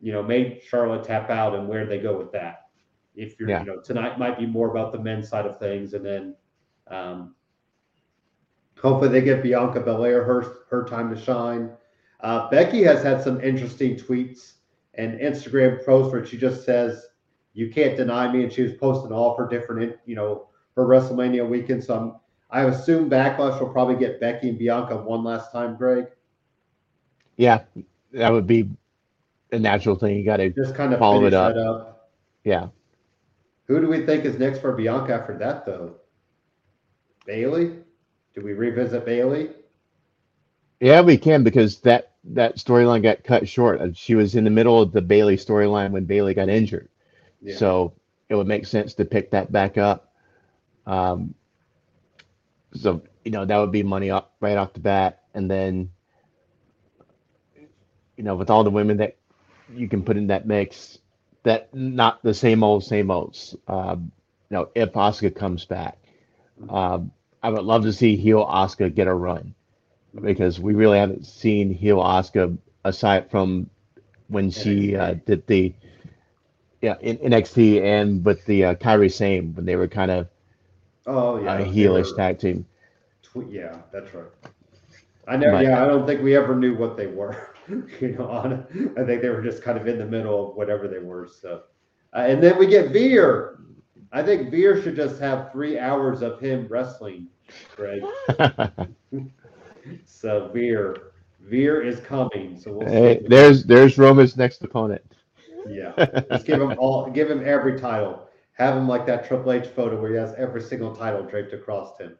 [0.00, 2.66] You know, made Charlotte tap out, and where they go with that.
[3.14, 3.60] If you're, Yeah.
[3.60, 6.34] you know, tonight might be more about the men's side of things, and then
[6.88, 7.34] um,
[8.80, 11.70] hopefully they get Bianca Belair her her time to shine.
[12.20, 14.54] Uh, Becky has had some interesting tweets
[14.94, 17.06] and Instagram post where she just says,
[17.54, 21.48] "You can't deny me," and she was posting all her different, you know, her WrestleMania
[21.48, 21.82] weekend.
[21.84, 22.14] So I'm,
[22.50, 26.06] I assume Backlash will probably get Becky and Bianca one last time, Greg.
[27.36, 27.60] Yeah,
[28.12, 28.68] that would be
[29.52, 30.16] a natural thing.
[30.18, 31.56] You got to Just kind of Follow it up.
[31.56, 32.10] up.
[32.44, 32.68] yeah.
[33.68, 35.96] Who do we think is next for Bianca after that, though?
[37.26, 37.76] Bayley?
[38.34, 39.50] Do we revisit Bayley?
[40.80, 43.80] Yeah, we can because that that storyline got cut short.
[43.80, 46.88] Uh, She was in the middle of the Bayley storyline when Bayley got injured.
[47.40, 47.56] Yeah.
[47.56, 47.94] So
[48.28, 50.12] it would make sense to pick that back up.
[50.86, 51.34] Um,
[52.74, 55.90] so you know that would be money off, right off the bat, and then
[58.16, 59.16] you know with all the women that
[59.74, 60.98] you can put in that mix,
[61.42, 63.56] that not the same old same olds.
[63.68, 64.12] Um,
[64.50, 65.98] you know if Asuka comes back,
[66.68, 67.12] um,
[67.42, 69.54] I would love to see heel Asuka get a run
[70.20, 73.68] because we really haven't seen heel Asuka aside from
[74.28, 75.72] when she uh, did the
[76.80, 80.28] yeah in NXT and with the uh, Kairi Sane when they were kind of
[81.06, 81.54] oh, yeah.
[81.54, 82.66] a they heelish tag team.
[83.22, 84.26] tw- yeah, that's right.
[85.28, 85.52] I know.
[85.52, 87.54] But- yeah, I don't think we ever knew what they were.
[88.00, 88.66] you know, on,
[88.98, 91.28] I think they were just kind of in the middle of whatever they were.
[91.28, 91.62] So,
[92.14, 93.58] uh, and then we get Veer.
[94.10, 97.28] I think Veer should just have three hours of him wrestling,
[97.76, 98.02] Greg.
[100.22, 102.56] So Veer, Veer is coming.
[102.56, 105.02] So we'll hey, there's there's Roman's next opponent.
[105.66, 105.94] Yeah,
[106.30, 108.28] just give him all, give him every title.
[108.52, 111.98] Have him like that Triple H photo where he has every single title draped across
[111.98, 112.16] him.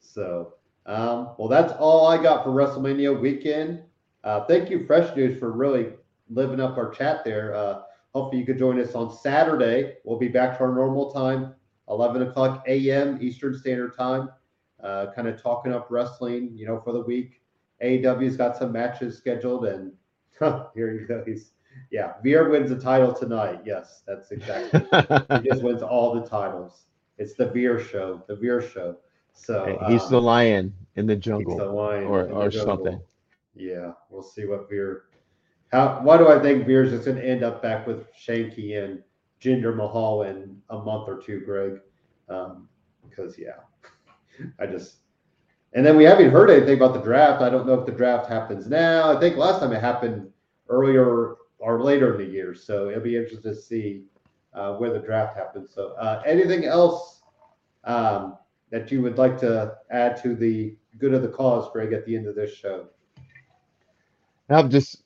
[0.00, 0.54] So,
[0.86, 3.84] um, well, that's all I got for WrestleMania weekend.
[4.24, 5.90] Uh, thank you, Fresh News, for really
[6.28, 7.54] living up our chat there.
[7.54, 7.82] Uh,
[8.16, 9.98] hopefully, you could join us on Saturday.
[10.02, 11.54] We'll be back to our normal time,
[11.88, 13.16] 11 o'clock a.m.
[13.20, 14.30] Eastern Standard Time,
[14.82, 17.42] uh, kind of talking up wrestling, you know, for the week.
[17.84, 19.92] AEW's got some matches scheduled, and
[20.74, 21.22] here you go.
[21.26, 21.52] He's
[21.90, 23.60] yeah, Veer wins the title tonight.
[23.64, 24.80] Yes, that's exactly.
[25.42, 26.86] he just wins all the titles.
[27.18, 28.96] It's the Veer show, the Veer show.
[29.32, 31.56] So he's um, the lion in the he's jungle.
[31.56, 32.76] the lion or- or jungle.
[32.76, 33.00] something.
[33.56, 35.04] Yeah, we'll see what Veer.
[35.72, 36.00] How?
[36.02, 39.02] Why do I think Veer's just going to end up back with Shanky and
[39.40, 41.80] Jinder Mahal in a month or two, Greg?
[42.28, 42.68] Um,
[43.08, 43.60] because yeah,
[44.60, 44.96] I just.
[45.74, 47.42] And then we haven't heard anything about the draft.
[47.42, 49.14] I don't know if the draft happens now.
[49.14, 50.30] I think last time it happened
[50.68, 52.54] earlier or later in the year.
[52.54, 54.04] So it'll be interesting to see
[54.52, 55.72] uh, where the draft happens.
[55.74, 57.22] So uh, anything else
[57.82, 58.38] um,
[58.70, 62.16] that you would like to add to the good of the cause, Greg, at the
[62.16, 62.86] end of this show?
[64.48, 65.02] I'm just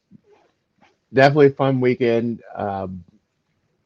[1.15, 2.43] definitely a fun weekend.
[2.55, 3.05] Um,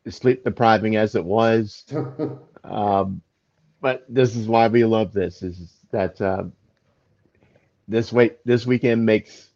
[0.09, 1.85] sleep depriving as it was.
[2.64, 3.20] Um,
[3.80, 5.43] but this is why we love this.
[5.43, 6.45] Is that uh,
[7.89, 9.51] this week this weekend makes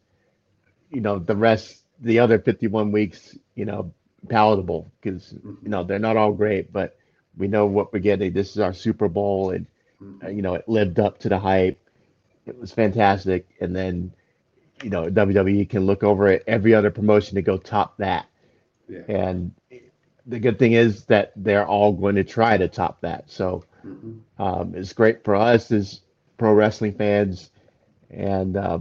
[0.91, 3.93] you know the rest the other 51 weeks you know
[4.29, 6.97] palatable because you know they're not all great, but
[7.37, 8.33] we know what we're getting.
[8.33, 9.67] This is our Super Bowl, and
[10.25, 11.79] uh, you know it lived up to the hype.
[12.47, 14.13] It was fantastic, and then
[14.83, 18.27] you know WWE can look over at every other promotion to go top that.
[18.89, 19.01] Yeah.
[19.09, 19.53] And
[20.27, 23.31] the good thing is that they're all going to try to top that.
[23.31, 24.21] So Mhm.
[24.39, 26.01] um, it's great for us as
[26.39, 27.51] pro wrestling fans,
[28.11, 28.79] and uh,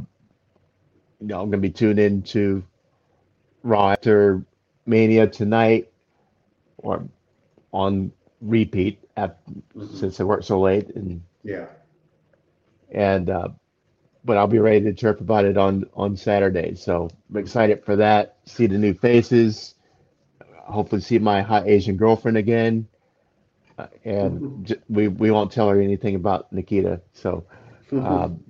[1.22, 2.64] you know I'm going to be tuned in to
[3.64, 4.44] Raw after
[4.86, 5.92] Mania tonight,
[6.78, 7.04] or
[7.74, 8.12] on
[8.42, 9.40] repeat at,
[9.94, 11.68] since I work so late, and Yeah.
[12.92, 13.50] and uh,
[14.24, 16.76] but I'll be ready to chirp about it on on Saturday.
[16.76, 18.38] So I'm excited for that.
[18.46, 19.76] See the new faces.
[20.58, 22.88] Hopefully, see my hot Asian girlfriend again.
[23.78, 27.02] Uh, and j- we we won't tell her anything about Nikita.
[27.14, 27.46] So,
[27.98, 28.45] um,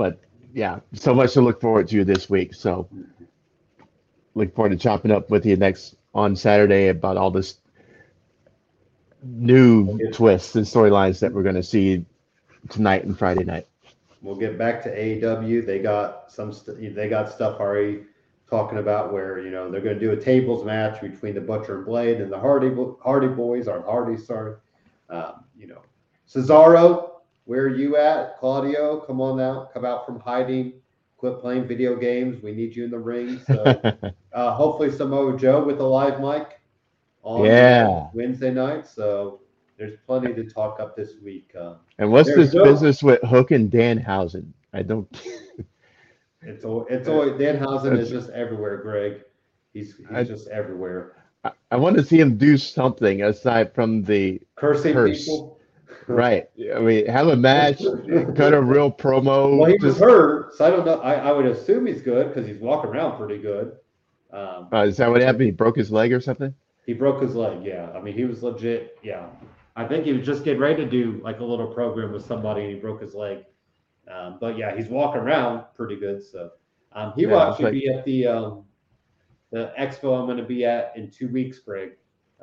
[0.00, 0.18] but
[0.54, 2.54] yeah, so much to look forward to this week.
[2.54, 2.88] So,
[4.34, 7.58] look forward to chopping up with you next on Saturday about all this
[9.22, 12.06] new twists and storylines that we're going to see
[12.70, 13.66] tonight and Friday night.
[14.22, 15.66] we'll get back to AEW.
[15.66, 16.50] They got some.
[16.50, 18.04] St- they got stuff already
[18.48, 21.76] talking about where you know they're going to do a tables match between the Butcher
[21.76, 24.54] and Blade and the Hardy Hardy Boys or Hardy, sorry.
[25.10, 25.82] Um, you know,
[26.26, 27.09] Cesaro,
[27.50, 28.38] where are you at?
[28.38, 30.74] Claudio, come on out, come out from hiding.
[31.16, 32.40] Quit playing video games.
[32.44, 33.40] We need you in the ring.
[33.44, 33.64] So
[34.32, 36.60] uh, hopefully Samoa Joe with a live mic
[37.24, 38.06] on Yeah.
[38.14, 38.86] Wednesday night.
[38.86, 39.40] So
[39.76, 41.50] there's plenty to talk up this week.
[41.60, 44.52] Uh, and what's this no- business with Hook and Danhausen?
[44.72, 45.08] I don't.
[46.42, 49.24] It's al- it's always Danhausen is just everywhere, Greg.
[49.74, 51.16] He's he's I- just everywhere.
[51.44, 55.24] I, I want to see him do something aside from the Cursing Curse.
[55.26, 55.59] people.
[56.14, 56.48] Right.
[56.74, 57.78] I mean, have a match,
[58.36, 59.58] cut a real promo.
[59.58, 61.00] Well, he was just- hurt, so I don't know.
[61.00, 63.76] I, I would assume he's good because he's walking around pretty good.
[64.32, 65.42] Um, uh, is that what happened?
[65.46, 66.54] He broke his leg or something?
[66.86, 67.62] he broke his leg.
[67.64, 68.98] Yeah, I mean he was legit.
[69.02, 69.26] Yeah,
[69.76, 72.62] I think he was just getting ready to do like a little program with somebody,
[72.64, 73.44] and he broke his leg.
[74.12, 76.22] Um, but yeah, he's walking around pretty good.
[76.24, 76.50] So
[76.92, 78.64] um, he will Yeah, it's actually like- be at the um,
[79.52, 81.92] the expo I'm going to be at in two weeks, Greg.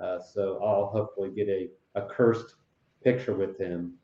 [0.01, 2.55] Uh, so I'll hopefully get a, a cursed
[3.03, 3.97] picture with him.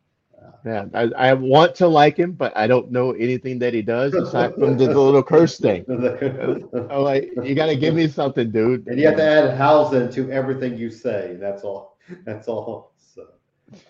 [0.65, 4.13] Yeah, I, I want to like him, but I don't know anything that he does
[4.13, 5.85] aside from the little curse thing.
[5.89, 8.87] I'm like, you got to give me something, dude.
[8.87, 11.37] And you have to add Hausen to everything you say.
[11.39, 11.97] That's all.
[12.25, 12.93] That's all.
[12.97, 13.27] So,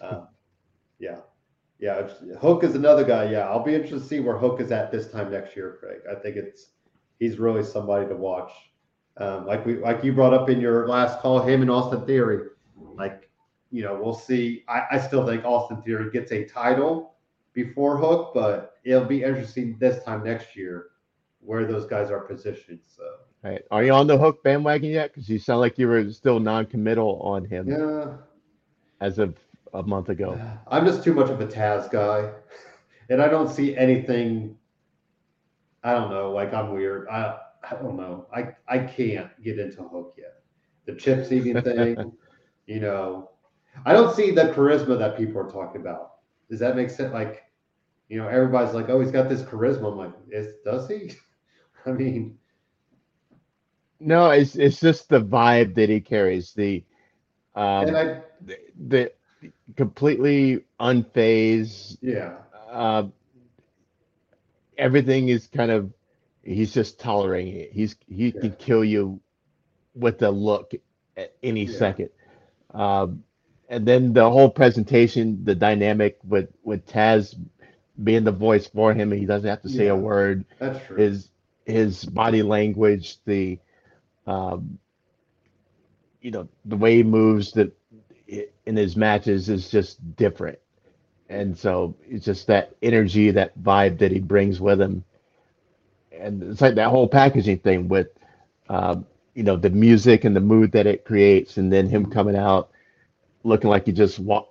[0.02, 0.28] um,
[1.00, 1.18] yeah.
[1.80, 2.08] Yeah.
[2.40, 3.30] Hook is another guy.
[3.30, 3.50] Yeah.
[3.50, 6.00] I'll be interested to see where Hook is at this time next year, Craig.
[6.10, 6.68] I think it's,
[7.20, 8.52] he's really somebody to watch.
[9.18, 12.48] Um, like we, like you brought up in your last call, him and Austin Theory,
[12.96, 13.30] like,
[13.74, 14.64] you know, we'll see.
[14.70, 17.16] I, I still think Austin Theory gets a title
[17.54, 20.92] before Hook, but it'll be interesting this time next year
[21.40, 22.80] where those guys are positioned.
[22.86, 23.04] So,
[23.44, 23.62] Right.
[23.72, 25.12] Are you on the hook bandwagon yet?
[25.12, 28.14] Because you sound like you were still non-committal on him yeah.
[29.02, 29.36] as of
[29.74, 30.40] a month ago.
[30.68, 32.32] I'm just too much of a Taz guy,
[33.10, 34.56] and I don't see anything.
[35.84, 37.10] I don't know, like I'm weird.
[37.10, 37.38] I
[37.70, 38.28] I don't know.
[38.34, 40.36] I I can't get into Hook yet.
[40.86, 42.14] The chip eating thing,
[42.66, 43.32] you know,
[43.86, 46.12] I don't see the charisma that people are talking about.
[46.50, 47.14] Does that make sense?
[47.14, 47.44] Like,
[48.10, 51.12] you know, everybody's like, "Oh, he's got this charisma." I'm like, "Is does he?"
[51.86, 52.38] I mean,
[54.00, 56.54] No, it's it's just the vibe that he carries.
[56.54, 56.84] The
[57.56, 58.58] um, I the,
[58.88, 59.12] the
[59.76, 61.98] completely unfazed.
[62.02, 62.34] yeah,
[62.70, 63.06] Uh,
[64.78, 65.92] everything is kind of
[66.44, 67.72] he's just tolerating it.
[67.72, 68.42] He's he Yeah.
[68.42, 69.20] can kill you
[69.94, 70.74] with a look
[71.18, 71.68] at any Yeah.
[71.68, 72.10] second.
[72.74, 73.24] Um,
[73.74, 77.36] and then the whole presentation, the dynamic with with Taz
[78.04, 79.94] being the voice for him, and he doesn't have to say Yeah.
[79.94, 80.46] a word.
[80.60, 80.98] that's true.
[80.98, 81.30] His
[81.66, 83.60] his body language, the
[84.28, 84.80] um,
[86.22, 87.74] you know the way he moves that
[88.66, 90.60] in his matches is just different.
[91.30, 95.04] And so it's just that energy, that vibe that he brings with him.
[96.12, 98.10] And it's like that whole packaging thing with,
[98.70, 102.36] um, you know, the music and the mood that it creates, and then him coming
[102.38, 102.72] out
[103.44, 104.46] looking like he just wa-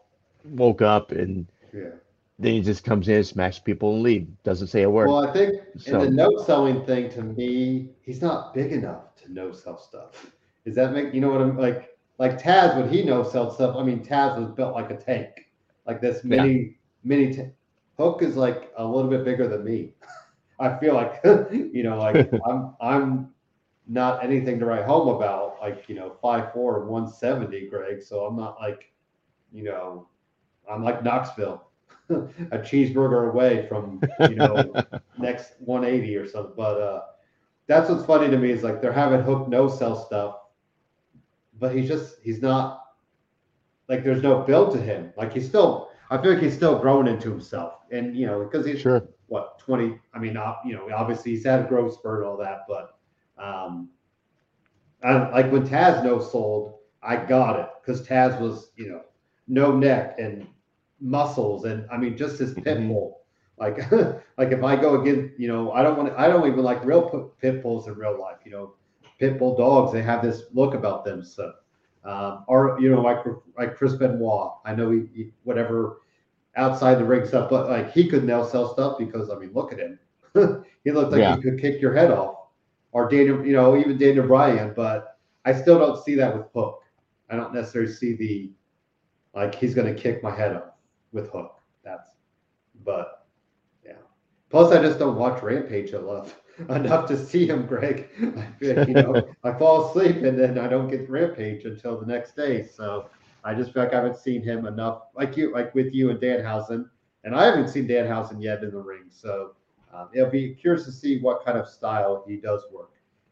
[0.44, 1.90] woke up, and yeah.
[2.38, 4.28] then he just comes in, smash people, and leave.
[4.44, 5.08] Doesn't say a word.
[5.08, 9.14] Well, I think So- in the no selling thing to me, he's not big enough
[9.22, 10.32] to no sell stuff.
[10.64, 11.88] Does that make you know what I'm like?
[12.18, 15.48] Like Taz, when he no sell stuff, I mean Taz was built like a tank,
[15.86, 17.32] like this mini mini.
[17.32, 17.50] T-
[17.98, 19.94] Hook is like a little bit bigger than me.
[20.60, 21.20] I feel like
[21.52, 23.30] you know, like I'm I'm
[23.88, 25.56] not anything to write home about.
[25.60, 28.02] Like you know, five four and one seventy, Greg.
[28.02, 28.92] So I'm not like,
[29.52, 30.08] you know,
[30.70, 31.68] I'm like Knoxville,
[32.10, 34.72] a cheeseburger away from you know
[35.18, 36.54] next 180 or something.
[36.56, 37.02] But uh,
[37.66, 40.36] that's what's funny to me is like they're having Hook no sell stuff,
[41.58, 42.84] but he's just he's not
[43.88, 45.12] like there's no build to him.
[45.16, 48.66] Like he's still I feel like he's still growing into himself, and you know because
[48.66, 49.08] he's sure.
[49.28, 49.98] what 20.
[50.14, 52.98] I mean, you know, obviously he's had a growth spurt and all that, but
[53.38, 53.90] um,
[55.02, 59.02] I, like when Taz no sold, I got it because Taz was you know
[59.48, 60.46] no neck and
[61.00, 62.86] muscles and I mean just his pit Mhm.
[62.86, 63.20] bull.
[63.58, 63.78] Like
[64.38, 66.84] like if I go against you know I don't want to I don't even like
[66.84, 68.38] real pit bulls in real life.
[68.44, 68.74] You know,
[69.18, 71.24] pit bull dogs they have this look about them.
[71.24, 71.52] So
[72.04, 73.18] um, or you know like
[73.58, 74.52] like Chris Benoit.
[74.64, 75.98] I know he, he whatever
[76.56, 79.72] outside the ring stuff, but like he could now sell stuff because I mean look
[79.72, 79.98] at him.
[80.84, 81.28] he looked like Yeah.
[81.28, 82.36] he could kick your head off.
[82.92, 86.82] Or Daniel, you know, even Daniel Bryan, but I still don't see that with Hook.
[87.30, 88.50] I don't necessarily see the
[89.34, 90.74] like he's gonna kick my head off
[91.12, 91.58] with Hook.
[91.82, 92.10] That's
[92.84, 93.26] but
[93.84, 93.92] yeah.
[94.50, 96.34] Plus I just don't watch Rampage enough
[96.68, 98.08] enough to see him, Greg.
[98.60, 102.66] You know, I fall asleep and then I don't get Rampage until the next day.
[102.66, 103.08] So
[103.44, 106.20] I just feel like I haven't seen him enough, like you, like with you and
[106.20, 106.88] Danhausen,
[107.24, 109.04] and I haven't seen Danhausen yet in the ring.
[109.10, 109.54] So
[109.92, 112.90] um, it'll be curious to see what kind of style he does work,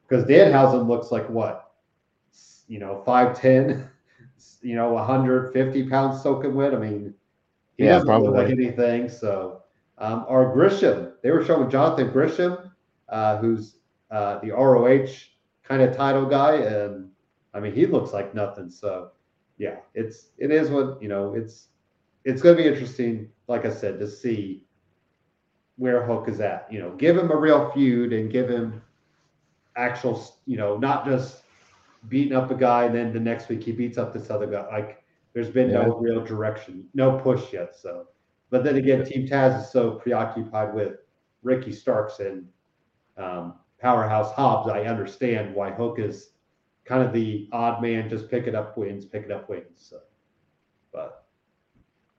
[0.09, 1.73] because Danhausen looks like what,
[2.69, 3.89] you know, five ten,
[4.63, 6.75] you know, 150 pounds soaking wet.
[6.75, 7.15] I mean,
[7.77, 9.09] he Yeah, doesn't look like anything.
[9.09, 9.61] So,
[9.99, 12.71] um, or Gresham, they were showing Jonathan Gresham,
[13.09, 13.77] uh, who's
[14.11, 15.07] uh, the ROH
[15.65, 17.09] kind of title guy, and
[17.55, 18.71] I mean, he looks like nothing.
[18.71, 19.11] So,
[19.59, 21.35] yeah, it's it is what you know.
[21.35, 21.69] It's
[22.25, 24.63] it's going to be interesting, like I said, to see
[25.81, 26.71] where Hook is at.
[26.71, 28.83] You know, give him a real feud and give him
[29.77, 31.41] actual, you know, not just
[32.09, 34.67] beating up a guy and then the next week he beats up this other guy.
[34.71, 35.03] Like,
[35.33, 37.75] there's been no real direction, no push yet.
[37.75, 38.09] So,
[38.51, 40.97] but then again, Team Taz is so preoccupied with
[41.43, 42.47] Ricky Starks and
[43.17, 44.69] um, Powerhouse Hobbs.
[44.69, 46.33] I understand why Hook is
[46.85, 49.65] kind of the odd man, just picking up wins, picking up wins.
[49.77, 50.01] So,
[50.93, 51.25] but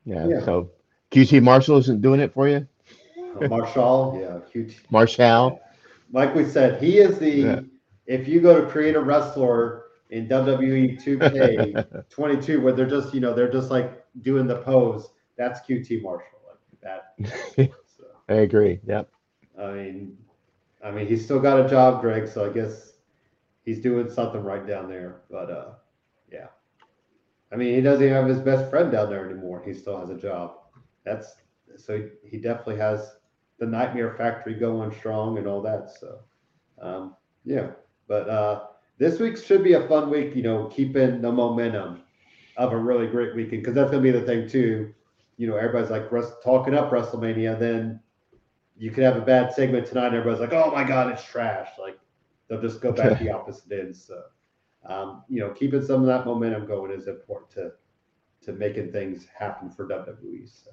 [0.05, 0.26] Yeah.
[0.28, 0.43] Yeah.
[0.43, 0.72] So
[1.12, 2.68] QT Marshall isn't doing it for you,
[3.49, 4.75] Marshall, yeah, QT.
[4.89, 5.59] Marshall.
[6.11, 7.32] Like we said, he is the.
[7.32, 7.61] Yeah.
[8.07, 13.21] If you go to create a wrestler in WWE 2K 22 where they're just, you
[13.21, 15.09] know, they're just like doing the pose.
[15.38, 16.39] That's QT Marshall.
[16.47, 17.71] Like that.
[17.97, 18.79] So, I agree.
[18.86, 19.09] Yep.
[19.57, 20.17] I mean,
[20.84, 22.27] I mean, he's still got a job, Greg.
[22.27, 22.93] So I guess
[23.63, 25.21] he's doing something right down there.
[25.29, 25.69] But uh,
[26.32, 26.47] yeah.
[27.51, 29.61] I mean, he doesn't even have his best friend down there anymore.
[29.65, 30.55] He still has a job.
[31.03, 31.36] That's
[31.77, 33.15] so he definitely has
[33.62, 35.91] the Nightmare Factory going strong and all that.
[35.99, 36.20] So,
[36.82, 37.68] um, yeah.
[38.07, 38.64] But uh,
[38.97, 40.36] this week should be a fun week.
[40.36, 42.01] You know, keeping the momentum
[42.57, 44.91] of a really great weekend because that's gonna be the thing too.
[45.38, 46.09] You know, everybody's like
[46.43, 47.99] talking up WrestleMania, then
[48.78, 51.70] you could have a bad segment tonight, and everybody's like, "Oh my God, it's trash!"
[51.80, 51.99] Like
[52.49, 53.95] they'll just go back the opposite end.
[53.95, 54.24] So,
[54.88, 57.74] um, you know, keeping some of that momentum going is important to
[58.41, 60.49] to making things happen for WWE.
[60.49, 60.72] So,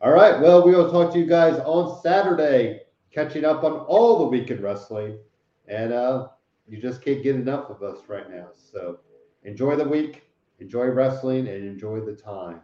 [0.00, 2.82] all right, well, we will talk to you guys on Saturday,
[3.12, 5.18] catching up on all the weekend wrestling,
[5.66, 6.28] and uh,
[6.68, 8.48] you just can't get enough of us right now.
[8.54, 9.00] So,
[9.42, 10.22] enjoy the week,
[10.60, 12.60] enjoy wrestling, and enjoy the time.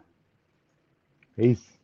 [1.37, 1.74] Peace.